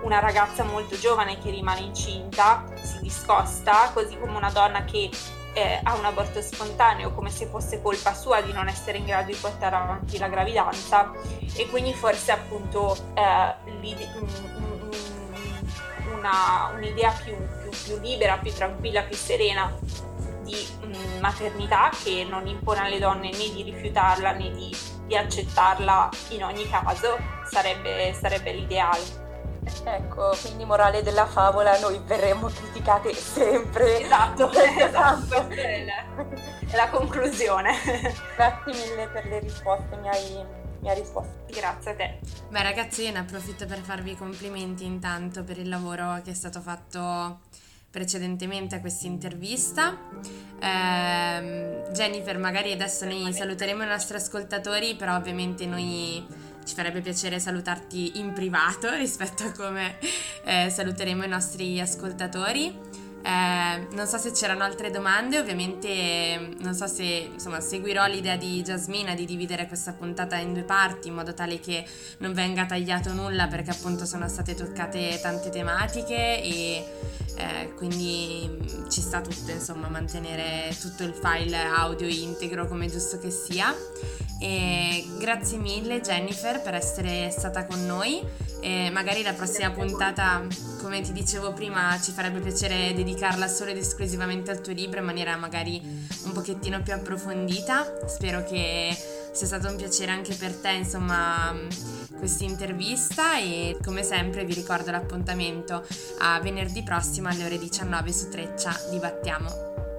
una 0.02 0.20
ragazza 0.20 0.64
molto 0.64 0.98
giovane 0.98 1.38
che 1.40 1.50
rimane 1.52 1.82
incinta 1.82 2.66
si 2.82 3.00
discosta, 3.02 3.92
così 3.94 4.18
come 4.18 4.38
una 4.38 4.52
donna 4.52 4.84
che 4.84 5.10
eh, 5.54 5.80
ha 5.84 5.96
un 5.96 6.06
aborto 6.06 6.42
spontaneo 6.42 7.12
come 7.12 7.30
se 7.30 7.46
fosse 7.48 7.82
colpa 7.82 8.14
sua 8.14 8.42
di 8.42 8.54
non 8.54 8.68
essere 8.68 8.98
in 8.98 9.06
grado 9.06 9.32
di 9.32 9.38
portare 9.38 9.76
avanti 9.76 10.18
la 10.18 10.28
gravidanza 10.30 11.12
e 11.56 11.68
quindi 11.70 11.94
forse 11.94 12.32
appunto 12.32 12.96
eh, 13.14 13.56
una, 16.14 16.72
un'idea 16.74 17.12
più, 17.12 17.36
più, 17.36 17.70
più, 17.84 18.00
libera, 18.00 18.38
più 18.38 18.54
tranquilla, 18.54 19.04
più 19.04 19.16
serena 19.16 19.72
di 20.44 20.56
mh, 20.84 21.20
maternità 21.20 21.90
che 22.04 22.26
non 22.28 22.48
impone 22.48 22.80
alle 22.80 23.00
donne 23.00 23.32
né 23.32 23.50
di 23.54 23.64
rifiutarla 23.64 24.32
né 24.32 24.52
di, 24.52 24.76
di 25.06 25.18
accettarla 25.18 26.10
in 26.30 26.44
ogni 26.44 26.68
caso 26.70 27.18
sarebbe, 27.46 28.14
sarebbe 28.14 28.54
l'ideale. 28.54 29.21
Ecco, 29.84 30.36
quindi 30.42 30.66
morale 30.66 31.04
della 31.04 31.28
favola, 31.28 31.80
noi 31.80 32.00
verremo 32.06 32.48
criticate 32.48 33.14
sempre. 33.14 34.04
Esatto, 34.04 34.52
esatto. 34.52 35.48
è, 35.50 35.86
la, 35.86 36.26
è 36.68 36.76
la 36.76 36.90
conclusione. 36.90 37.76
Grazie 38.36 38.74
mille 38.74 39.08
per 39.08 39.26
le 39.28 39.40
risposte, 39.40 39.96
mi 39.98 40.10
hai, 40.10 40.46
mi 40.80 40.90
hai 40.90 40.96
risposto. 41.00 41.46
Grazie 41.48 41.92
a 41.92 41.96
te. 41.96 42.20
Beh 42.50 42.64
ragazzi, 42.64 43.04
io 43.04 43.12
ne 43.12 43.20
approfitto 43.20 43.66
per 43.66 43.80
farvi 43.80 44.12
i 44.12 44.18
complimenti 44.18 44.84
intanto 44.84 45.44
per 45.44 45.60
il 45.60 45.70
lavoro 45.70 46.22
che 46.24 46.32
è 46.32 46.36
stato 46.36 46.60
fatto 46.60 47.40
precedentemente 47.92 48.76
a 48.76 48.80
questa 48.80 49.06
intervista. 49.06 49.98
Eh, 50.60 51.84
Jennifer, 51.92 52.38
magari 52.40 52.72
adesso 52.72 53.06
noi 53.06 53.32
saluteremo 53.34 53.84
i 53.84 53.88
nostri 53.88 54.16
ascoltatori, 54.16 54.96
però 54.96 55.16
ovviamente 55.16 55.66
noi 55.66 56.26
ci 56.72 56.78
farebbe 56.78 57.02
piacere 57.02 57.38
salutarti 57.38 58.20
in 58.20 58.32
privato 58.32 58.90
rispetto 58.96 59.44
a 59.44 59.52
come 59.52 59.98
eh, 60.46 60.70
saluteremo 60.70 61.26
i 61.26 61.28
nostri 61.28 61.82
ascoltatori. 61.82 63.01
Eh, 63.24 63.88
non 63.92 64.08
so 64.08 64.18
se 64.18 64.32
c'erano 64.32 64.64
altre 64.64 64.90
domande, 64.90 65.40
ovviamente 65.40 66.56
non 66.60 66.74
so 66.74 66.88
se 66.88 67.30
insomma, 67.34 67.60
seguirò 67.60 68.06
l'idea 68.08 68.36
di 68.36 68.62
Jasmina 68.62 69.14
di 69.14 69.26
dividere 69.26 69.68
questa 69.68 69.94
puntata 69.94 70.38
in 70.38 70.54
due 70.54 70.64
parti 70.64 71.10
in 71.10 71.14
modo 71.14 71.34
tale 71.34 71.60
che 71.60 71.86
non 72.18 72.34
venga 72.34 72.66
tagliato 72.66 73.14
nulla 73.14 73.48
perché 73.48 73.72
appunto 73.72 74.06
sono 74.06 74.28
state 74.28 74.56
toccate 74.56 75.20
tante 75.22 75.50
tematiche 75.50 76.42
e 76.42 76.86
eh, 77.36 77.74
quindi 77.76 78.50
mm, 78.50 78.90
ci 78.90 79.02
sta 79.02 79.22
tutto 79.22 79.52
insomma 79.52 79.88
mantenere 79.88 80.76
tutto 80.80 81.04
il 81.04 81.14
file 81.14 81.58
audio 81.58 82.08
integro 82.08 82.68
come 82.68 82.88
giusto 82.88 83.20
che 83.20 83.30
sia. 83.30 83.74
E 84.40 85.06
grazie 85.20 85.60
mille 85.60 86.02
Jennifer 86.02 86.62
per 86.62 86.74
essere 86.74 87.30
stata 87.30 87.66
con 87.66 87.86
noi 87.86 88.24
e 88.62 88.90
magari 88.92 89.24
la 89.24 89.34
prossima 89.34 89.72
puntata 89.72 90.46
come 90.82 91.02
ti 91.02 91.12
dicevo 91.12 91.54
prima 91.54 92.00
ci 92.02 92.12
farebbe 92.12 92.40
piacere 92.40 92.94
dedicarla 92.94 93.48
solo 93.48 93.72
ed 93.72 93.78
esclusivamente 93.78 94.52
al 94.52 94.62
tuo 94.62 94.74
libro 94.74 95.00
in 95.00 95.06
maniera 95.06 95.36
magari 95.36 95.82
un 96.24 96.32
pochettino 96.32 96.82
più 96.82 96.94
approfondita. 96.94 98.08
Spero 98.08 98.44
che 98.44 98.96
sia 99.32 99.48
stato 99.48 99.68
un 99.68 99.76
piacere 99.76 100.12
anche 100.12 100.36
per 100.36 100.54
te 100.56 100.72
insomma 100.72 101.54
questa 102.18 102.44
intervista. 102.44 103.40
E 103.40 103.78
come 103.84 104.04
sempre 104.04 104.46
vi 104.46 104.54
ricordo 104.54 104.92
l'appuntamento 104.92 105.86
a 106.20 106.40
venerdì 106.40 106.84
prossimo 106.84 107.30
alle 107.30 107.46
ore 107.46 107.58
19 107.58 108.14
su 108.14 108.30
Treccia. 108.30 108.78
Dibattiamo 108.90 109.91